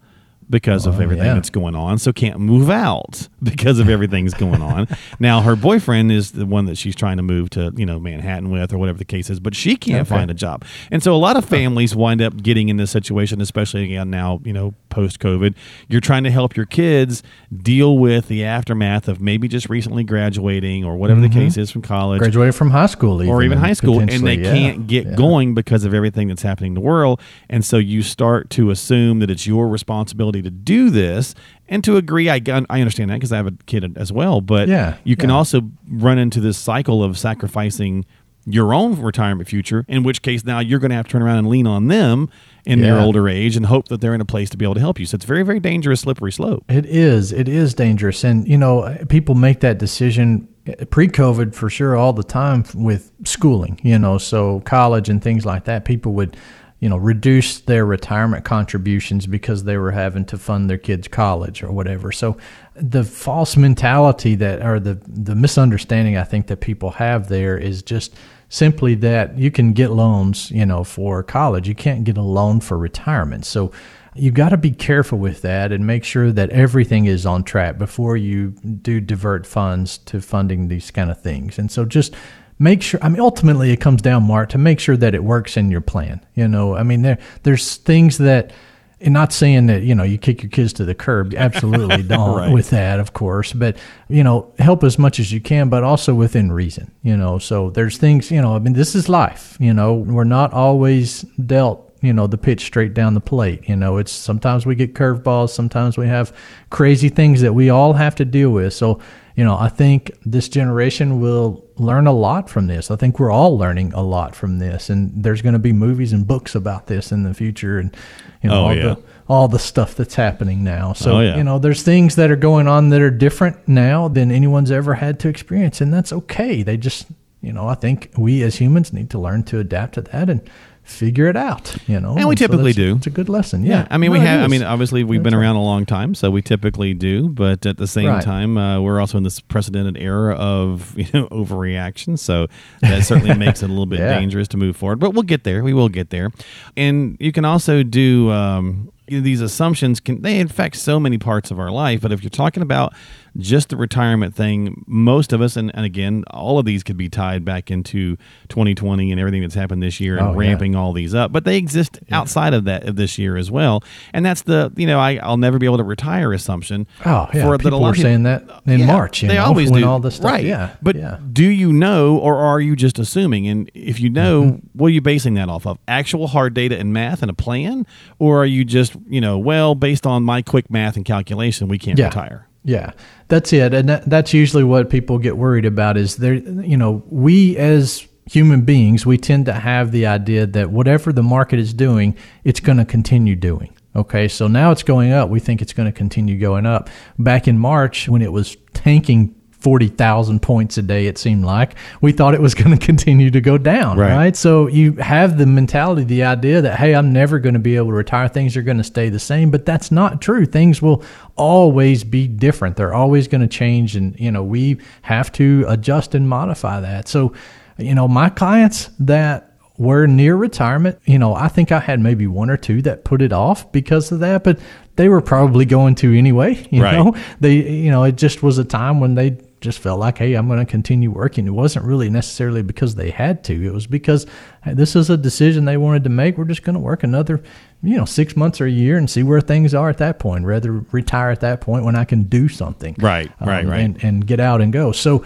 because 0.51 0.87
of 0.87 0.99
Oh, 0.99 1.03
everything 1.03 1.27
yeah. 1.27 1.35
that's 1.35 1.51
going 1.51 1.75
on. 1.75 1.99
So 1.99 2.13
can't 2.13 2.39
move 2.41 2.69
out 2.71 3.29
because 3.43 3.79
of 3.79 3.89
everything's 3.89 4.35
going 4.35 4.63
on. 4.63 4.89
Now 5.19 5.41
her 5.41 5.57
boyfriend 5.57 6.11
is 6.13 6.33
the 6.33 6.47
one 6.47 6.67
that 6.67 6.77
she's 6.77 6.97
trying 6.97 7.17
to 7.19 7.23
move 7.23 7.51
to, 7.51 7.73
you 7.77 7.87
know, 7.87 7.99
Manhattan 8.01 8.51
with 8.51 8.73
or 8.73 8.79
whatever 8.79 8.99
the 8.99 9.05
case 9.05 9.31
is, 9.31 9.41
but 9.41 9.55
she 9.55 9.77
can't 9.77 10.09
Okay. 10.09 10.17
find 10.17 10.31
a 10.31 10.35
job. 10.35 10.65
And 10.91 11.03
so 11.03 11.15
a 11.15 11.17
lot 11.19 11.37
of 11.37 11.45
families 11.45 11.95
wind 11.95 12.21
up 12.23 12.43
getting 12.43 12.69
in 12.69 12.77
this 12.77 12.91
situation, 12.91 13.41
especially 13.41 13.85
again 13.85 14.11
now, 14.11 14.41
you 14.45 14.53
know, 14.53 14.75
post 14.91 15.21
COVID. 15.21 15.55
You're 15.89 16.01
trying 16.01 16.25
to 16.25 16.31
help 16.31 16.57
your 16.57 16.67
kids 16.67 17.23
deal 17.63 17.99
with 17.99 18.29
the 18.29 18.45
aftermath 18.45 19.09
of 19.09 19.21
maybe 19.21 19.49
just 19.49 19.69
recently 19.69 20.05
graduating 20.05 20.85
or 20.85 20.97
whatever 20.97 21.21
the 21.21 21.29
mm-hmm. 21.29 21.39
case 21.41 21.57
is 21.57 21.71
from 21.71 21.83
college 21.83 22.19
Graduated 22.19 22.55
from 22.55 22.71
high 22.71 22.87
school, 22.87 23.23
even, 23.23 23.33
or 23.33 23.43
even 23.43 23.59
high 23.59 23.73
school, 23.73 24.01
and 24.01 24.11
they 24.27 24.35
yeah. 24.39 24.53
can't 24.53 24.87
get 24.87 25.07
Yeah. 25.07 25.15
going 25.15 25.55
because 25.55 25.85
of 25.85 25.95
everything 25.95 26.29
that's 26.29 26.43
happening 26.43 26.71
in 26.71 26.75
the 26.75 26.81
world. 26.81 27.21
And 27.49 27.65
so 27.65 27.77
you 27.79 28.03
start 28.03 28.51
to 28.51 28.71
assume 28.71 29.21
that 29.21 29.31
it's 29.31 29.47
your 29.47 29.69
responsibility 29.69 30.43
to 30.43 30.51
do 30.51 30.91
this. 30.91 31.35
And 31.69 31.85
to 31.85 31.97
agree, 31.97 32.31
I, 32.31 32.41
I 32.71 32.81
understand 32.81 33.11
that 33.11 33.17
because 33.17 33.33
I 33.33 33.37
have 33.37 33.47
a 33.47 33.53
kid 33.67 33.97
as 33.97 34.13
well. 34.13 34.41
But 34.41 34.69
Yeah, 34.69 34.97
you 35.05 35.17
can 35.17 35.31
yeah. 35.31 35.37
also 35.37 35.63
run 35.89 36.19
into 36.19 36.41
this 36.41 36.57
cycle 36.57 37.05
of 37.05 37.19
sacrificing 37.19 38.05
your 38.51 38.73
own 38.73 38.99
retirement 39.03 39.47
future, 39.47 39.85
in 39.89 40.03
which 40.03 40.23
case 40.23 40.43
now 40.45 40.59
you're 40.59 40.79
going 40.79 40.89
to 40.89 40.97
have 40.97 41.07
to 41.07 41.13
turn 41.13 41.23
around 41.23 41.37
and 41.39 41.49
lean 41.49 41.67
on 41.67 41.89
them 41.89 42.31
in 42.65 42.81
their 42.81 42.99
older 42.99 43.29
age 43.29 43.57
and 43.57 43.67
hope 43.67 43.89
that 43.89 44.01
they're 44.01 44.15
in 44.15 44.23
a 44.23 44.27
place 44.27 44.49
to 44.49 44.57
be 44.57 44.65
able 44.65 44.75
to 44.75 44.81
help 44.81 44.99
you. 44.99 45.05
So 45.05 45.17
it's 45.17 45.27
very, 45.27 45.43
very 45.43 45.61
dangerous, 45.61 46.01
slippery 46.01 46.33
slope. 46.33 46.65
It 46.69 46.87
is. 46.87 47.31
It 47.31 47.47
is 47.47 47.75
dangerous. 47.75 48.25
And, 48.25 48.49
you 48.49 48.57
know, 48.57 48.97
people 49.11 49.35
make 49.35 49.61
that 49.61 49.79
decision 49.79 50.49
eh, 50.67 50.85
pre 50.91 51.09
COVID 51.09 51.55
for 51.55 51.69
sure 51.69 51.95
all 51.95 52.15
the 52.15 52.23
time 52.23 52.65
with 52.75 53.13
schooling, 53.25 53.81
you 53.83 53.99
know, 53.99 54.17
so 54.17 54.61
college 54.61 55.11
and 55.11 55.23
things 55.23 55.45
like 55.45 55.65
that. 55.65 55.85
People 55.85 56.13
would, 56.15 56.35
you 56.81 56.89
know, 56.89 56.97
reduce 56.97 57.61
their 57.61 57.85
retirement 57.85 58.45
contributions 58.45 59.27
because 59.27 59.65
they 59.65 59.77
were 59.77 59.91
having 59.91 60.25
to 60.27 60.39
fund 60.39 60.71
their 60.71 60.79
kids' 60.79 61.09
college 61.09 61.63
or 61.63 61.73
whatever. 61.73 62.13
So 62.13 62.37
the 62.75 63.03
false 63.03 63.57
mentality 63.57 64.37
that, 64.37 64.65
or 64.65 64.79
the, 64.79 65.01
the 65.07 65.35
misunderstanding 65.35 66.17
I 66.17 66.25
think 66.25 66.47
that 66.47 66.61
people 66.61 66.91
have 66.93 67.29
there 67.29 67.59
is 67.59 67.83
just 67.83 68.15
simply 68.49 68.95
that 68.97 69.37
you 69.37 69.51
can 69.51 69.73
get 69.73 69.91
loans, 69.91 70.51
you 70.51 70.65
know, 70.65 70.85
for 70.85 71.23
college. 71.23 71.69
You 71.69 71.75
can't 71.75 72.05
get 72.05 72.17
a 72.17 72.23
loan 72.23 72.61
for 72.61 72.79
retirement. 72.79 73.45
So, 73.45 73.73
you've 74.15 74.35
got 74.35 74.49
to 74.49 74.57
be 74.57 74.71
careful 74.71 75.19
with 75.19 75.43
that 75.43 75.71
and 75.71 75.87
make 75.87 76.05
sure 76.05 76.33
that 76.33 76.51
everything 76.51 77.07
is 77.07 77.25
on 77.25 77.45
track 77.45 77.79
before 77.79 78.17
you 78.17 78.49
do 78.83 79.01
divert 79.01 79.47
funds 79.47 79.99
to 79.99 80.21
funding 80.21 80.69
these 80.69 80.91
kind 80.91 81.11
of 81.11 81.21
things. 81.21 81.59
And 81.59 81.71
so 81.71 81.85
just 81.85 82.15
make 82.59 82.83
sure 82.83 83.01
I 83.03 83.09
mean 83.09 83.21
ultimately 83.21 83.71
it 83.71 83.81
comes 83.81 84.03
down 84.03 84.25
Mark 84.25 84.51
to 84.51 84.59
make 84.59 84.81
sure 84.81 84.97
that 84.97 85.15
it 85.15 85.23
works 85.25 85.57
in 85.57 85.71
your 85.71 85.81
plan. 85.81 86.25
You 86.35 86.49
know, 86.49 86.75
I 86.75 86.83
mean 86.83 87.03
there 87.03 87.19
there's 87.43 87.77
things 87.77 88.19
that 88.19 88.53
and 89.01 89.15
not 89.15 89.33
saying 89.33 89.67
that 89.67 89.83
you 89.83 89.95
know 89.95 90.03
you 90.03 90.19
kick 90.19 90.43
your 90.43 90.51
kids 90.51 90.73
to 90.75 90.85
the 90.85 90.95
curb 90.95 91.33
absolutely 91.37 92.03
don't 92.03 92.37
Right. 92.37 92.53
with 92.53 92.71
that 92.71 92.99
of 92.99 93.13
course 93.13 93.53
but 93.53 93.77
you 94.09 94.25
know 94.25 94.53
help 94.59 94.83
as 94.83 94.99
much 94.99 95.21
as 95.21 95.31
you 95.33 95.41
can 95.41 95.69
but 95.69 95.85
also 95.85 96.15
within 96.15 96.51
reason 96.51 96.91
you 97.03 97.17
know 97.17 97.39
so 97.39 97.71
there's 97.71 97.97
things 97.97 98.31
you 98.33 98.43
know 98.43 98.57
i 98.57 98.59
mean 98.59 98.73
this 98.73 98.97
is 98.97 99.09
life 99.09 99.57
you 99.61 99.73
know 99.73 99.95
we're 99.95 100.25
not 100.25 100.53
always 100.53 101.23
dealt 101.47 101.93
you 102.03 102.13
know 102.13 102.27
the 102.27 102.39
pitch 102.39 102.65
straight 102.65 102.93
down 102.93 103.15
the 103.15 103.21
plate 103.21 103.69
you 103.69 103.77
know 103.77 103.99
it's 103.99 104.11
sometimes 104.11 104.67
we 104.67 104.75
get 104.75 104.95
curveballs 104.95 105.51
sometimes 105.51 105.97
we 105.97 106.09
have 106.09 106.33
crazy 106.71 107.09
things 107.09 107.41
that 107.41 107.53
we 107.55 107.71
all 107.71 107.93
have 107.93 108.17
to 108.17 108.25
deal 108.25 108.51
with 108.51 108.75
so 108.75 108.99
you 109.37 109.45
know 109.45 109.57
i 109.57 109.69
think 109.69 110.11
this 110.27 110.49
generation 110.49 111.21
will 111.21 111.65
learn 111.79 112.07
a 112.07 112.13
lot 112.13 112.49
from 112.51 112.67
this 112.67 112.91
i 112.91 112.97
think 112.97 113.19
we're 113.19 113.31
all 113.31 113.57
learning 113.57 113.93
a 113.95 114.03
lot 114.03 114.35
from 114.35 114.59
this 114.59 114.91
and 114.91 115.13
there's 115.23 115.43
going 115.43 115.53
to 115.53 115.59
be 115.59 115.73
movies 115.73 116.13
and 116.13 116.27
books 116.27 116.55
about 116.55 116.87
this 116.87 117.13
in 117.13 117.23
the 117.23 117.33
future 117.35 117.79
and 117.79 117.97
you 118.43 118.49
know 118.51 118.57
Oh, 118.57 118.65
all 118.67 118.75
yeah. 118.75 118.83
the 118.95 119.03
all 119.29 119.49
the 119.49 119.59
stuff 119.59 119.95
that's 119.95 120.15
happening 120.15 120.65
now 120.65 120.93
so 120.93 121.19
Oh, 121.19 121.21
yeah. 121.21 121.37
you 121.37 121.45
know 121.45 121.59
there's 121.59 121.83
things 121.83 122.17
that 122.17 122.31
are 122.31 122.37
going 122.37 122.67
on 122.69 122.89
that 122.91 123.01
are 123.01 123.11
different 123.11 123.69
now 123.69 124.09
than 124.09 124.31
anyone's 124.31 124.71
ever 124.71 124.95
had 124.95 125.19
to 125.21 125.29
experience 125.29 125.81
and 125.81 125.93
that's 125.93 126.13
okay 126.13 126.63
they 126.63 126.77
just 126.77 127.07
you 127.43 127.53
know 127.53 127.69
i 127.69 127.75
think 127.75 128.11
we 128.17 128.43
as 128.43 128.57
humans 128.57 128.93
need 128.93 129.11
to 129.11 129.19
learn 129.19 129.43
to 129.45 129.59
adapt 129.61 129.95
to 129.95 130.03
that 130.03 130.29
and 130.29 130.41
figure 130.89 131.27
it 131.27 131.37
out 131.37 131.77
you 131.87 132.01
know 132.01 132.17
And 132.17 132.27
we 132.29 132.35
so 132.35 132.47
typically 132.47 132.73
that's- 132.73 132.93
do. 132.93 132.97
it's 132.97 133.07
a 133.07 133.11
good 133.11 133.29
lesson 133.29 133.63
yeah, 133.65 133.87
I 133.91 133.99
mean, 133.99 134.11
we 134.11 134.19
No, 134.19 134.25
it 134.25 134.29
have. 134.29 134.41
I 134.43 134.47
mean, 134.49 134.63
obviously, 134.63 135.05
we've 135.05 135.23
been 135.23 135.33
That's 135.33 135.39
right. 135.41 135.47
around 135.47 135.57
a 135.57 135.63
long 135.63 135.85
time, 135.85 136.15
so 136.15 136.31
we 136.31 136.41
typically 136.43 136.95
do. 136.95 137.29
But 137.29 137.67
at 137.67 137.77
the 137.77 137.87
same 137.87 138.07
Right. 138.09 138.23
time, 138.23 138.57
uh, 138.57 138.81
we're 138.81 138.99
also 139.01 139.19
in 139.19 139.25
this 139.25 139.41
precedented 139.41 139.97
era 139.99 140.35
of 140.35 140.95
you 140.97 141.07
know 141.13 141.27
overreaction. 141.29 142.19
So 142.19 142.47
that 142.81 143.05
certainly 143.05 143.35
makes 143.47 143.63
it 143.63 143.67
a 143.67 143.69
little 143.69 143.87
bit 143.87 143.99
Yeah. 144.01 144.19
dangerous 144.19 144.49
to 144.49 144.57
move 144.57 144.77
forward. 144.77 144.99
But 145.01 145.13
we'll 145.13 145.23
get 145.25 145.45
there. 145.45 145.63
We 145.63 145.75
will 145.75 145.89
get 145.89 146.11
there. 146.11 146.31
And 146.77 147.17
you 147.21 147.33
can 147.33 147.45
also 147.45 147.83
do. 147.83 148.31
Um, 148.31 148.91
you 149.11 149.19
know, 149.19 149.25
these 149.25 149.41
assumptions 149.41 150.01
can 150.01 150.21
they 150.21 150.39
affect 150.41 150.77
so 150.77 151.01
many 151.01 151.17
parts 151.17 151.51
of 151.51 151.59
our 151.59 151.71
life. 151.71 152.03
But 152.03 152.13
if 152.13 152.23
you're 152.23 152.29
talking 152.31 152.63
about 152.63 152.93
just 153.39 153.69
the 153.69 153.77
retirement 153.77 154.35
thing, 154.35 154.85
most 154.87 155.33
of 155.33 155.41
us, 155.41 155.57
and, 155.57 155.71
and 155.75 155.85
again, 155.85 156.25
all 156.31 156.59
of 156.59 156.65
these 156.67 156.83
could 156.83 156.97
be 156.97 157.09
tied 157.09 157.45
back 157.45 157.71
into 157.71 158.17
2020 158.49 159.11
and 159.13 159.21
everything 159.21 159.43
that's 159.43 159.55
happened 159.55 159.83
this 159.83 160.01
year 160.01 160.17
and 160.19 160.27
Oh, 160.29 160.31
yeah. 160.33 160.49
ramping 160.49 160.75
all 160.75 160.93
these 160.93 161.15
up. 161.15 161.31
But 161.33 161.45
they 161.45 161.57
exist 161.57 161.99
outside 162.11 162.55
of 162.55 162.65
that 162.65 162.85
of 162.89 162.97
this 162.97 163.19
year 163.19 163.37
as 163.37 163.51
well. 163.51 163.83
And 164.13 164.27
that's 164.27 164.43
the 164.43 164.73
you 164.77 164.87
know 164.87 164.99
I, 164.99 165.17
I'll 165.17 165.37
never 165.37 165.59
be 165.59 165.67
able 165.67 165.77
to 165.79 165.85
retire 165.85 166.33
assumption. 166.33 166.87
Oh, 167.07 167.29
yeah. 167.33 167.43
for 167.45 167.59
People 167.59 167.83
were 167.83 167.95
saying 167.95 168.25
that 168.25 168.45
in 168.67 168.81
Yeah, 168.81 168.87
March. 168.87 169.23
You 169.23 169.29
they 169.29 169.35
know, 169.37 169.45
always 169.47 169.71
do. 169.71 169.85
all 169.87 170.01
this 170.01 170.17
stuff. 170.17 170.31
right? 170.33 170.45
Yeah. 170.45 170.75
But 170.83 170.97
yeah. 170.97 171.19
do 171.33 171.45
you 171.49 171.73
know, 171.73 172.19
or 172.19 172.37
are 172.37 172.61
you 172.61 172.75
just 172.77 172.99
assuming? 172.99 173.47
And 173.47 173.71
if 173.75 174.01
you 174.01 174.11
know, 174.11 174.43
Mm-hmm. 174.43 174.67
what 174.73 174.89
are 174.89 174.91
you 174.91 175.01
basing 175.01 175.35
that 175.35 175.49
off 175.49 175.67
of? 175.67 175.79
Actual 175.87 176.27
hard 176.29 176.55
data 176.55 176.77
and 176.79 176.93
math 176.93 177.23
and 177.23 177.31
a 177.31 177.35
plan, 177.35 177.87
or 178.19 178.43
are 178.43 178.47
you 178.47 178.65
just 178.65 178.95
you 179.09 179.21
know, 179.21 179.39
well, 179.39 179.75
based 179.77 180.07
on 180.07 180.23
my 180.25 180.43
quick 180.43 180.71
math 180.71 180.97
and 180.97 181.05
calculation, 181.05 181.69
we 181.69 181.79
can't 181.79 181.99
Yeah. 181.99 182.07
retire. 182.07 182.48
Yeah, 182.65 182.93
that's 183.29 183.53
it, 183.53 183.73
and 183.73 183.89
that, 183.89 184.11
that's 184.11 184.35
usually 184.35 184.65
what 184.65 184.91
people 184.91 185.19
get 185.19 185.37
worried 185.37 185.65
about. 185.65 185.97
Is 185.97 186.17
there, 186.17 186.35
you 186.35 186.77
know, 186.77 187.03
we 187.09 187.57
as 187.57 188.07
human 188.27 188.63
beings, 188.63 189.07
we 189.07 189.17
tend 189.17 189.47
to 189.47 189.55
have 189.55 189.91
the 189.91 190.07
idea 190.07 190.47
that 190.47 190.71
whatever 190.71 191.13
the 191.13 191.23
market 191.23 191.59
is 191.59 191.73
doing, 191.73 192.17
it's 192.45 192.61
going 192.61 192.79
to 192.79 192.85
continue 192.85 193.35
doing. 193.37 193.75
Okay, 193.97 194.29
so 194.29 194.47
now 194.49 194.71
it's 194.71 194.83
going 194.83 195.13
up. 195.13 195.31
We 195.31 195.41
think 195.41 195.63
it's 195.63 195.73
going 195.73 195.91
to 195.91 195.97
continue 195.97 196.39
going 196.39 196.67
up. 196.67 196.91
Back 197.19 197.49
in 197.49 197.59
March, 197.59 198.09
when 198.09 198.23
it 198.23 198.33
was 198.33 198.57
tanking 198.75 199.35
forty 199.61 199.89
thousand 199.89 200.41
points 200.41 200.79
a 200.79 200.83
day, 200.83 201.07
it 201.07 201.19
seemed 201.19 201.45
like 201.45 201.75
we 202.01 202.13
thought 202.13 202.35
it 202.35 202.41
was 202.41 202.55
going 202.61 202.77
to 202.79 202.85
continue 202.87 203.31
to 203.31 203.41
go 203.41 203.59
down. 203.59 203.99
Right. 203.99 204.15
right? 204.15 204.37
So 204.37 204.67
you 204.69 204.93
have 204.95 205.37
the 205.39 205.47
mentality, 205.47 206.05
the 206.05 206.23
idea 206.25 206.61
that, 206.63 206.79
hey, 206.79 206.95
I'm 206.95 207.13
never 207.13 207.39
going 207.39 207.55
to 207.55 207.59
be 207.61 207.77
able 207.77 207.89
to 207.89 207.95
retire. 207.95 208.29
Things 208.29 208.57
are 208.57 208.63
going 208.63 208.79
to 208.79 208.85
stay 208.85 209.09
the 209.09 209.19
same. 209.19 209.51
But 209.51 209.67
that's 209.67 209.91
not 209.91 210.21
true. 210.23 210.47
Things 210.47 210.81
will 210.81 211.03
always 211.37 212.05
be 212.05 212.27
different. 212.29 212.77
They're 212.77 212.95
always 212.95 213.29
going 213.29 213.41
to 213.41 213.47
change. 213.49 213.97
And, 213.97 214.19
you 214.19 214.31
know, 214.31 214.43
we 214.45 214.79
have 215.03 215.31
to 215.33 215.65
adjust 215.69 216.15
and 216.15 216.29
modify 216.29 216.81
that. 216.81 217.09
So, 217.09 217.33
you 217.79 217.95
know, 217.95 218.09
my 218.09 218.29
clients 218.29 218.91
that 219.01 219.45
were 219.77 220.07
near 220.07 220.35
retirement, 220.37 220.99
you 221.05 221.19
know, 221.19 221.35
I 221.35 221.47
think 221.49 221.71
I 221.71 221.79
had 221.79 222.01
maybe 222.01 222.27
one 222.27 222.51
or 222.51 222.57
two 222.57 222.83
that 222.83 223.05
put 223.05 223.23
it 223.23 223.33
off 223.33 223.71
because 223.71 224.11
of 224.11 224.19
that, 224.21 224.43
but 224.43 224.59
they 224.97 225.09
were 225.09 225.21
probably 225.21 225.65
going 225.65 225.95
to 225.97 226.13
anyway. 226.19 226.67
You 226.73 226.83
Right. 226.83 226.95
know, 226.95 227.15
they, 227.41 227.55
you 227.57 227.91
know, 227.91 228.03
it 228.05 228.17
just 228.17 228.43
was 228.43 228.59
a 228.59 228.65
time 228.65 228.99
when 228.99 229.15
they 229.15 229.39
just 229.61 229.79
felt 229.79 229.99
like, 229.99 230.19
hey, 230.19 230.35
I'm 230.35 230.47
going 230.47 230.59
to 230.59 230.71
continue 230.71 231.11
working. 231.11 231.47
It 231.47 231.51
wasn't 231.51 231.85
really 231.85 232.11
necessarily 232.11 232.63
because 232.63 232.95
they 232.95 233.11
had 233.11 233.43
to. 233.45 233.67
It 233.67 233.73
was 233.73 233.87
because 233.87 234.27
hey, 234.63 234.75
this 234.75 234.95
is 234.95 235.11
a 235.11 235.17
decision 235.17 235.65
they 235.65 235.77
wanted 235.77 236.05
to 236.05 236.11
make. 236.11 236.39
We're 236.39 236.45
just 236.45 236.63
going 236.63 236.75
to 236.75 236.81
work 236.81 237.03
another, 237.03 237.43
you 237.83 237.97
know, 237.97 238.05
six 238.05 238.37
months 238.37 238.61
or 238.61 238.67
a 238.67 238.71
year 238.71 238.97
and 238.97 239.11
see 239.11 239.23
where 239.23 239.41
things 239.41 239.75
are 239.75 239.89
at 239.89 239.99
that 239.99 240.19
point. 240.19 240.45
Rather 240.45 240.85
retire 240.93 241.31
at 241.31 241.41
that 241.41 241.61
point 241.61 241.85
when 241.85 241.97
I 241.97 242.05
can 242.05 242.25
do 242.25 242.49
something. 242.49 242.97
Right, 242.99 243.31
um, 243.41 243.49
right, 243.49 243.67
right. 243.67 243.81
And, 243.81 244.05
and 244.05 244.27
get 244.27 244.41
out 244.41 244.61
and 244.61 244.73
go. 244.73 244.93
So, 244.93 245.25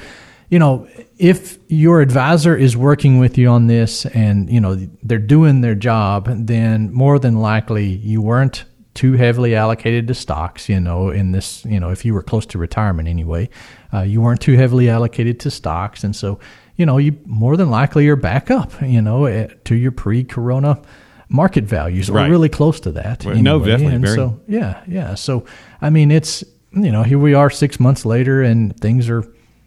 you 0.49 0.59
know, 0.59 0.87
if 1.19 1.59
your 1.69 2.01
advisor 2.01 2.57
is 2.57 2.77
working 2.77 3.19
with 3.19 3.39
you 3.39 3.49
on 3.49 3.67
this 3.69 4.05
and, 4.07 4.51
you 4.51 4.61
know, 4.61 4.77
they're 5.03 5.19
doing 5.19 5.61
their 5.63 5.75
job, 5.75 6.29
then 6.29 6.93
more 6.93 7.19
than 7.19 7.37
likely 7.37 7.87
you 7.87 8.21
weren't 8.21 8.65
too 8.95 9.15
heavily 9.15 9.55
allocated 9.55 10.07
to 10.09 10.15
stocks, 10.15 10.69
you 10.69 10.79
know, 10.79 11.09
in 11.11 11.33
this, 11.33 11.65
you 11.65 11.81
know, 11.81 11.91
if 11.91 12.05
you 12.05 12.13
were 12.15 12.23
close 12.23 12.45
to 12.47 12.59
retirement 12.59 13.09
anyway, 13.09 13.49
uh, 13.95 14.03
you 14.03 14.21
weren't 14.21 14.41
too 14.41 14.55
heavily 14.57 14.91
allocated 14.91 15.41
to 15.41 15.51
stocks. 15.51 16.05
And 16.05 16.15
so, 16.15 16.39
you 16.77 16.85
know, 16.85 16.99
you 16.99 17.17
more 17.25 17.57
than 17.57 17.71
likely 17.71 18.07
are 18.09 18.17
back 18.17 18.51
up, 18.51 18.71
you 18.83 19.01
know, 19.01 19.25
eh, 19.25 19.49
to 19.65 19.75
your 19.75 19.93
pre 19.93 20.25
corona 20.25 20.81
market 21.29 21.65
values 21.65 22.11
or 22.11 22.15
Right. 22.15 22.31
really 22.31 22.51
close 22.51 22.81
to 22.81 22.93
that. 22.93 23.25
Well, 23.25 23.37
no, 23.37 23.59
definitely, 23.61 23.95
And 23.95 24.05
very. 24.05 24.17
so, 24.17 24.41
yeah, 24.47 24.83
yeah. 24.87 25.15
So, 25.15 25.45
I 25.81 25.89
mean, 25.89 26.11
it's, 26.11 26.45
you 26.73 26.93
know, 26.93 27.03
here 27.03 27.19
we 27.19 27.33
are 27.33 27.49
six 27.49 27.81
months 27.81 28.05
later 28.05 28.43
and 28.43 28.77
things 28.79 29.09
are 29.09 29.25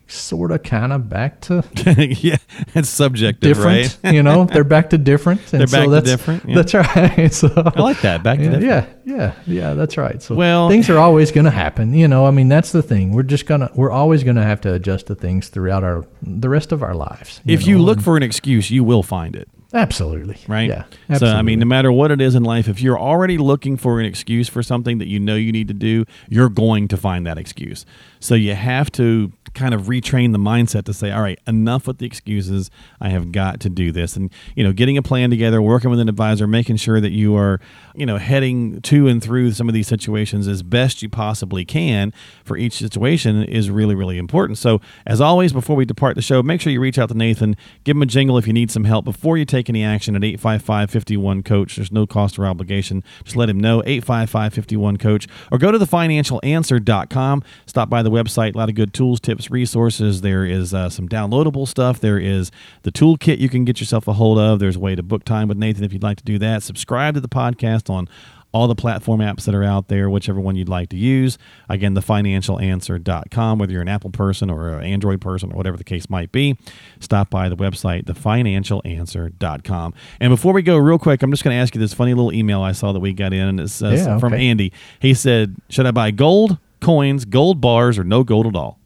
sort 0.08 0.52
of 0.52 0.62
kind 0.64 0.94
of 0.94 1.10
back 1.10 1.42
to 1.42 1.64
yeah, 2.22 2.38
it's 2.76 2.90
subjective, 2.90 3.42
different. 3.58 3.98
right? 4.04 4.14
you 4.14 4.22
know, 4.22 4.46
they're 4.54 4.64
back 4.64 4.92
to 4.92 4.98
different. 4.98 5.42
And 5.54 5.62
They're 5.62 5.68
so 5.68 5.90
back 5.92 6.04
to 6.04 6.10
different, 6.10 6.46
yeah. 6.50 6.56
That's 6.56 6.74
right. 6.74 7.34
So 7.34 7.48
I 7.76 7.82
like 7.82 8.02
that. 8.02 8.22
Back 8.24 8.38
to 8.40 8.46
yeah, 8.46 8.52
different. 8.60 8.92
yeah, 9.06 9.16
yeah, 9.18 9.34
yeah. 9.48 9.74
That's 9.74 9.98
right. 9.98 10.22
So 10.22 10.36
Well- 10.36 10.70
things 10.70 10.90
are 10.90 11.00
always 11.00 11.32
going 11.32 11.46
to 11.46 11.52
happen. 11.52 11.94
You 11.94 12.08
know, 12.08 12.26
I 12.26 12.32
mean, 12.32 12.50
that's 12.50 12.72
the 12.72 12.84
thing. 12.84 13.14
We're 13.14 13.24
just 13.24 13.46
gonna, 13.48 13.72
we're 13.76 13.92
always 13.92 14.24
going 14.24 14.36
to 14.38 14.44
have 14.44 14.62
to 14.62 14.74
adjust 14.74 15.08
to 15.08 15.16
things 15.16 15.50
throughout 15.50 15.84
our 15.84 16.06
the 16.22 16.50
rest 16.50 16.72
of 16.72 16.84
our 16.84 16.94
lives. 16.94 17.42
If 17.46 17.66
you 17.66 17.80
look 17.80 17.98
and- 17.98 18.06
for 18.06 18.16
an 18.18 18.24
excuse, 18.24 18.70
you 18.72 18.84
will 18.84 19.04
find 19.04 19.36
it. 19.36 19.48
absolutely, 19.74 20.38
right? 20.48 20.70
Yeah. 20.70 21.18
So 21.18 21.28
I 21.28 21.42
mean, 21.42 21.60
no 21.60 21.66
matter 21.66 21.92
what 21.92 22.10
it 22.12 22.22
is 22.22 22.34
in 22.36 22.44
life, 22.44 22.68
if 22.70 22.80
you're 22.82 23.00
already 23.00 23.38
looking 23.38 23.76
for 23.76 24.00
an 24.00 24.06
excuse 24.06 24.48
for 24.48 24.64
something 24.64 25.00
that 25.00 25.08
you 25.08 25.20
know 25.20 25.36
you 25.36 25.52
need 25.52 25.68
to 25.68 25.74
do, 25.74 26.06
you're 26.30 26.50
going 26.50 26.88
to 26.90 26.98
find 26.98 27.26
that 27.28 27.38
excuse. 27.38 27.86
So 28.20 28.36
you 28.36 28.54
have 28.56 28.92
to 28.94 29.32
kind 29.56 29.74
of 29.74 29.84
retrain 29.84 30.32
the 30.32 30.38
mindset 30.38 30.84
to 30.86 30.94
say, 30.94 31.12
all 31.12 31.22
right, 31.22 31.40
enough 31.48 31.88
with 31.88 31.98
the 31.98 32.06
excuses. 32.06 32.70
I 33.00 33.10
have 33.10 33.32
got 33.32 33.60
to 33.62 33.70
do 33.70 33.92
this. 33.92 34.16
And, 34.16 34.32
you 34.56 34.64
know, 34.64 34.74
getting 34.74 34.98
a 34.98 35.02
plan 35.02 35.30
together, 35.30 35.62
working 35.62 35.90
with 35.90 36.00
an 36.00 36.10
advisor, 36.10 36.46
making 36.46 36.76
sure 36.78 37.02
that 37.02 37.12
you 37.12 37.36
are, 37.36 37.60
you 37.96 38.06
know, 38.06 38.18
heading 38.18 38.82
to 38.82 39.08
and 39.08 39.24
through 39.24 39.52
some 39.54 39.68
of 39.68 39.74
these 39.74 39.88
situations 39.88 40.48
as 40.48 40.62
best 40.62 41.02
you 41.02 41.10
possibly 41.10 41.66
can 41.66 42.14
for 42.44 42.58
each 42.58 42.74
situation 42.74 43.44
is 43.44 43.70
really, 43.70 43.96
really 43.96 44.18
important. 44.18 44.58
So, 44.58 44.82
as 45.06 45.22
always, 45.22 45.54
before 45.54 45.76
we 45.76 45.86
depart 45.86 46.16
the 46.16 46.22
show, 46.22 46.44
make 46.44 46.62
sure 46.62 46.72
you 46.72 46.80
reach 46.80 47.00
out 47.00 47.10
to 47.10 47.18
Nathan, 47.18 47.56
give 47.84 47.96
him 47.96 48.02
a 48.02 48.06
jingle 48.06 48.38
if 48.38 48.48
you 48.48 48.54
need 48.54 48.70
some 48.70 48.84
help 48.84 49.06
before 49.06 49.38
you 49.38 49.46
take 49.46 49.70
any 49.70 49.84
action 49.84 50.16
at 50.16 50.24
855 50.24 50.92
51 50.92 51.44
Coach. 51.44 51.78
There's 51.78 51.92
no 51.92 52.06
cost 52.06 52.38
or 52.38 52.46
obligation. 52.46 53.04
Just 53.24 53.36
let 53.36 53.50
him 53.50 53.60
know, 53.60 53.82
855 53.86 54.54
51 54.54 54.98
Coach, 54.98 55.28
or 55.52 55.58
go 55.58 55.72
to 55.72 55.80
thefinancialanswer.com. 55.80 57.44
Stop 57.66 57.90
by 57.90 58.04
the 58.04 58.12
website, 58.12 58.56
a 58.56 58.58
lot 58.58 58.70
of 58.70 58.76
good 58.76 58.94
tools, 58.94 59.20
tips, 59.20 59.45
resources. 59.50 60.22
There 60.22 60.46
is 60.46 60.74
uh, 60.74 60.90
some 60.90 61.08
downloadable 61.10 61.68
stuff. 61.68 62.00
There 62.00 62.20
is 62.20 62.52
the 62.84 62.92
toolkit 62.92 63.40
you 63.40 63.50
can 63.50 63.66
get 63.66 63.80
yourself 63.80 64.08
a 64.08 64.14
hold 64.14 64.38
of. 64.40 64.60
There's 64.60 64.76
a 64.76 64.80
way 64.80 64.96
to 64.96 65.04
book 65.04 65.24
time 65.26 65.48
with 65.48 65.58
Nathan 65.58 65.84
if 65.84 65.94
you'd 65.94 66.04
like 66.04 66.18
to 66.18 66.24
do 66.24 66.38
that. 66.40 66.64
Subscribe 66.64 67.14
to 67.16 67.22
the 67.22 67.30
podcast 67.30 67.90
on 67.90 68.08
all 68.52 68.68
the 68.70 68.76
platform 68.76 69.20
apps 69.20 69.44
that 69.44 69.54
are 69.54 69.66
out 69.66 69.90
there, 69.90 70.10
whichever 70.10 70.40
one 70.40 70.56
you'd 70.56 70.70
like 70.70 70.88
to 70.88 70.96
use. 70.96 71.38
Again, 71.68 71.94
thefinancialanswer.com, 71.94 73.60
whether 73.60 73.72
you're 73.74 73.82
an 73.82 73.90
Apple 73.90 74.12
person 74.12 74.50
or 74.50 74.70
an 74.80 74.86
Android 74.86 75.20
person 75.20 75.52
or 75.52 75.58
whatever 75.58 75.76
the 75.76 75.84
case 75.84 76.10
might 76.10 76.32
be, 76.32 76.58
stop 77.02 77.30
by 77.30 77.50
the 77.50 77.58
website, 77.58 78.06
thefinancialanswer.com. 78.06 79.94
And 80.22 80.30
before 80.32 80.54
we 80.54 80.62
go, 80.62 80.78
real 80.78 80.98
quick, 80.98 81.22
I'm 81.22 81.32
just 81.32 81.44
going 81.44 81.54
to 81.54 81.60
ask 81.60 81.76
you 81.76 81.82
this 81.82 81.94
funny 81.94 82.14
little 82.14 82.32
email 82.32 82.62
I 82.62 82.72
saw 82.72 82.94
that 82.94 83.00
we 83.02 83.12
got 83.12 83.34
in, 83.34 83.46
and 83.46 83.60
it's 83.60 83.82
uh, 83.82 83.90
Yeah, 83.90 84.20
from 84.20 84.34
okay. 84.34 84.48
Andy. 84.48 84.72
He 85.02 85.14
said, 85.14 85.56
Should 85.70 85.86
I 85.86 85.92
buy 85.92 86.12
gold, 86.12 86.58
coins, 86.80 87.26
gold 87.26 87.60
bars, 87.60 87.98
or 88.00 88.06
no 88.06 88.24
gold 88.24 88.48
at 88.48 88.56
all? 88.56 88.80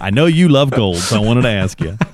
I 0.00 0.10
know 0.10 0.26
you 0.26 0.48
love 0.48 0.70
gold, 0.70 0.98
so 0.98 1.16
I 1.16 1.24
wanted 1.24 1.42
to 1.42 1.48
ask 1.50 1.80
you. 1.80 1.96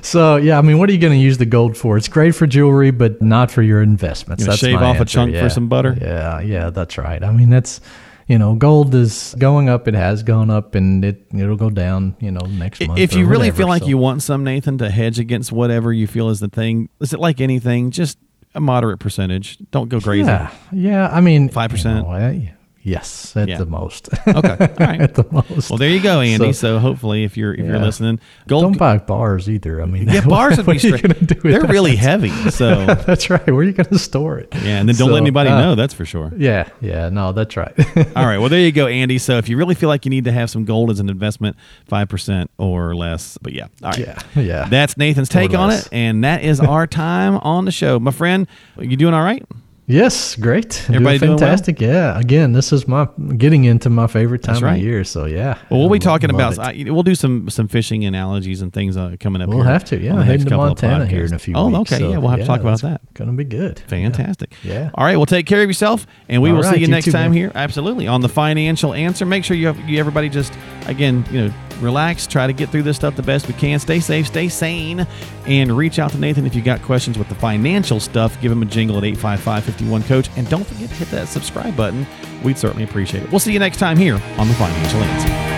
So 0.00 0.36
yeah, 0.36 0.58
I 0.58 0.62
mean, 0.62 0.78
what 0.78 0.88
are 0.88 0.92
you 0.92 0.98
going 0.98 1.12
to 1.12 1.18
use 1.18 1.36
the 1.38 1.44
gold 1.44 1.76
for? 1.76 1.96
It's 1.96 2.08
great 2.08 2.34
for 2.34 2.46
jewelry, 2.46 2.90
but 2.90 3.20
not 3.20 3.50
for 3.50 3.62
your 3.62 3.82
investments. 3.82 4.46
That's 4.46 4.58
shave 4.58 4.76
off 4.76 4.96
a 4.96 5.00
answer. 5.00 5.04
chunk 5.04 5.36
for 5.36 5.50
some 5.50 5.68
butter? 5.68 5.96
Yeah, 6.00 6.40
yeah, 6.40 6.70
that's 6.70 6.96
right. 6.96 7.22
I 7.22 7.32
mean, 7.32 7.50
that's 7.50 7.80
you 8.28 8.38
know, 8.38 8.54
gold 8.54 8.94
is 8.94 9.34
going 9.38 9.68
up. 9.68 9.88
It 9.88 9.94
has 9.94 10.22
gone 10.22 10.50
up, 10.50 10.74
and 10.74 11.04
it 11.04 11.26
it'll 11.34 11.56
go 11.56 11.70
down. 11.70 12.16
You 12.20 12.30
know, 12.30 12.46
next 12.46 12.86
month. 12.86 12.98
if 12.98 13.14
you 13.14 13.26
really 13.26 13.48
whatever, 13.48 13.56
feel 13.56 13.68
like 13.68 13.82
so- 13.82 13.88
you 13.88 13.98
want 13.98 14.22
some, 14.22 14.44
Nathan, 14.44 14.78
to 14.78 14.90
hedge 14.90 15.18
against 15.18 15.52
whatever 15.52 15.92
you 15.92 16.06
feel 16.06 16.28
is 16.28 16.40
the 16.40 16.48
thing, 16.48 16.88
is 17.00 17.12
it 17.12 17.20
like 17.20 17.40
anything? 17.40 17.90
Just 17.90 18.18
a 18.54 18.60
moderate 18.60 19.00
percentage. 19.00 19.58
Don't 19.70 19.88
go 19.88 20.00
crazy. 20.00 20.26
yeah, 20.26 20.50
yeah. 20.72 21.08
I 21.10 21.20
mean, 21.20 21.48
5%? 21.48 21.84
you 21.84 22.02
know, 22.02 22.52
yes, 22.88 23.36
at 23.36 23.48
Yeah. 23.48 23.58
the 23.58 23.66
most. 23.66 24.08
Okay. 24.26 24.32
All 24.34 24.42
right. 24.86 25.00
at 25.00 25.14
the 25.14 25.24
most. 25.30 25.70
Well, 25.70 25.76
there 25.78 25.90
you 25.90 26.00
go, 26.00 26.20
Andy. 26.20 26.52
So, 26.52 26.76
So- 26.76 26.78
hopefully, 26.78 27.24
if 27.24 27.36
you're 27.36 27.52
if 27.54 27.60
you're 27.64 27.78
listening, 27.78 28.18
gold. 28.46 28.62
Don't 28.64 28.78
buy 28.78 28.98
bars 28.98 29.48
either. 29.48 29.80
I 29.82 29.86
mean, 29.86 30.08
yeah, 30.08 30.20
bars 30.26 30.56
would 30.56 30.66
be 30.66 30.72
what 30.72 30.84
are 30.84 30.88
you 30.88 30.98
straight. 30.98 31.42
They're 31.42 31.64
really 31.66 31.96
heavy. 31.96 32.30
So 32.50 32.86
That's 32.86 33.30
right. 33.30 33.46
Where 33.46 33.56
are 33.58 33.62
you 33.62 33.72
going 33.72 33.86
to 33.86 33.98
store 33.98 34.38
it? 34.38 34.48
yeah, 34.54 34.78
and 34.80 34.88
then 34.88 34.96
don't 34.96 35.12
let 35.12 35.20
anybody 35.22 35.50
uh, 35.50 35.60
know. 35.60 35.74
That's 35.74 35.94
for 35.94 36.04
sure. 36.04 36.32
Yeah, 36.36 36.68
yeah. 36.80 37.08
No, 37.10 37.32
that's 37.32 37.56
right. 37.56 37.74
All 38.16 38.26
right. 38.26 38.38
Well, 38.38 38.48
there 38.48 38.60
you 38.60 38.72
go, 38.72 38.86
Andy. 38.86 39.18
So 39.18 39.38
if 39.38 39.48
you 39.48 39.56
really 39.56 39.74
feel 39.74 39.88
like 39.88 40.04
you 40.04 40.10
need 40.10 40.24
to 40.24 40.32
have 40.32 40.50
some 40.50 40.64
gold 40.64 40.90
as 40.90 41.00
an 41.00 41.08
investment, 41.10 41.56
five 41.86 42.08
percent 42.08 42.50
or 42.58 42.94
less. 42.96 43.38
But 43.42 43.52
yeah. 43.52 43.66
All 43.82 43.90
right. 43.90 43.98
Yeah, 43.98 44.22
yeah. 44.34 44.68
That's 44.68 44.96
Nathan's 44.96 45.28
take 45.28 45.54
on 45.54 45.70
it, 45.70 45.88
and 45.92 46.24
that 46.24 46.42
is 46.42 46.60
our 46.60 46.86
time 46.86 47.36
on 47.38 47.64
the 47.64 47.72
show, 47.72 47.98
my 47.98 48.10
friend. 48.10 48.46
You 48.78 48.96
doing 48.96 49.14
all 49.14 49.22
right? 49.22 49.44
Yes, 49.90 50.36
great. 50.36 50.82
Everybody 50.82 51.18
doing 51.18 51.18
doing 51.18 51.30
well? 51.30 51.38
fantastic. 51.38 51.80
Yeah. 51.80 52.18
Again, 52.18 52.52
this 52.52 52.74
is 52.74 52.86
my 52.86 53.08
getting 53.38 53.64
into 53.64 53.88
my 53.88 54.06
favorite 54.06 54.42
time 54.42 54.62
right. 54.62 54.76
of 54.76 54.82
year. 54.82 55.02
So 55.02 55.24
yeah. 55.24 55.58
Well, 55.70 55.80
we'll 55.80 55.88
be 55.88 55.98
talking 55.98 56.28
about. 56.28 56.58
I, 56.58 56.84
we'll 56.88 57.02
do 57.02 57.14
some 57.14 57.48
some 57.48 57.68
fishing 57.68 58.04
analogies 58.04 58.60
and 58.60 58.70
things 58.70 58.98
uh, 58.98 59.16
coming 59.18 59.40
up. 59.40 59.48
We'll 59.48 59.62
have 59.62 59.86
to. 59.86 59.98
Yeah, 59.98 60.22
heading 60.22 60.46
to 60.46 60.56
Montana 60.58 61.06
here 61.06 61.24
in 61.24 61.32
a 61.32 61.38
few 61.38 61.54
oh, 61.56 61.68
weeks. 61.68 61.92
okay. 61.92 62.00
so, 62.00 62.10
yeah, 62.10 62.18
we'll 62.18 62.28
have 62.28 62.40
to 62.40 62.46
talk 62.46 62.60
about 62.60 62.82
that. 62.82 63.00
Gonna 63.14 63.32
be 63.32 63.44
good. 63.44 63.78
Fantastic. 63.80 64.52
Yeah. 64.62 64.90
All 64.92 65.06
right. 65.06 65.16
Well, 65.16 65.26
take 65.26 65.46
care 65.46 65.62
of 65.62 65.68
yourself, 65.70 66.06
and 66.28 66.42
we 66.42 66.50
All 66.50 66.56
will 66.56 66.64
see 66.64 66.74
you 66.74 66.82
you 66.82 66.88
next 66.88 67.06
too, 67.06 67.12
time 67.12 67.30
man. 67.30 67.38
here. 67.38 67.52
Absolutely 67.54 68.06
on 68.06 68.20
the 68.20 68.28
financial 68.28 68.92
answer. 68.92 69.24
Make 69.24 69.44
sure 69.44 69.56
you 69.56 69.68
have 69.68 69.88
you 69.88 69.98
everybody 69.98 70.28
just 70.28 70.52
again 70.86 71.24
you 71.30 71.46
know 71.46 71.54
relax, 71.80 72.26
try 72.26 72.46
to 72.46 72.52
get 72.52 72.70
through 72.70 72.82
this 72.82 72.96
stuff 72.96 73.16
the 73.16 73.22
best 73.22 73.46
we 73.46 73.54
can. 73.54 73.78
Stay 73.78 74.00
safe, 74.00 74.26
stay 74.26 74.48
sane, 74.48 75.06
and 75.46 75.76
reach 75.76 75.98
out 75.98 76.10
to 76.12 76.18
Nathan 76.18 76.46
if 76.46 76.54
you 76.54 76.62
got 76.62 76.82
questions 76.82 77.18
with 77.18 77.28
the 77.28 77.34
financial 77.34 78.00
stuff. 78.00 78.40
Give 78.40 78.52
him 78.52 78.62
a 78.62 78.66
jingle 78.66 78.98
at 78.98 79.04
855 79.04 79.64
51 79.64 80.02
Coach. 80.04 80.30
And 80.36 80.48
don't 80.48 80.66
forget 80.66 80.88
to 80.88 80.94
hit 80.94 81.08
that 81.10 81.28
subscribe 81.28 81.76
button. 81.76 82.06
We'd 82.42 82.58
certainly 82.58 82.84
appreciate 82.84 83.24
it. 83.24 83.30
We'll 83.30 83.40
see 83.40 83.52
you 83.52 83.58
next 83.58 83.78
time 83.78 83.96
here 83.96 84.14
on 84.14 84.48
The 84.48 84.54
Financial 84.54 85.00
Answer. 85.00 85.57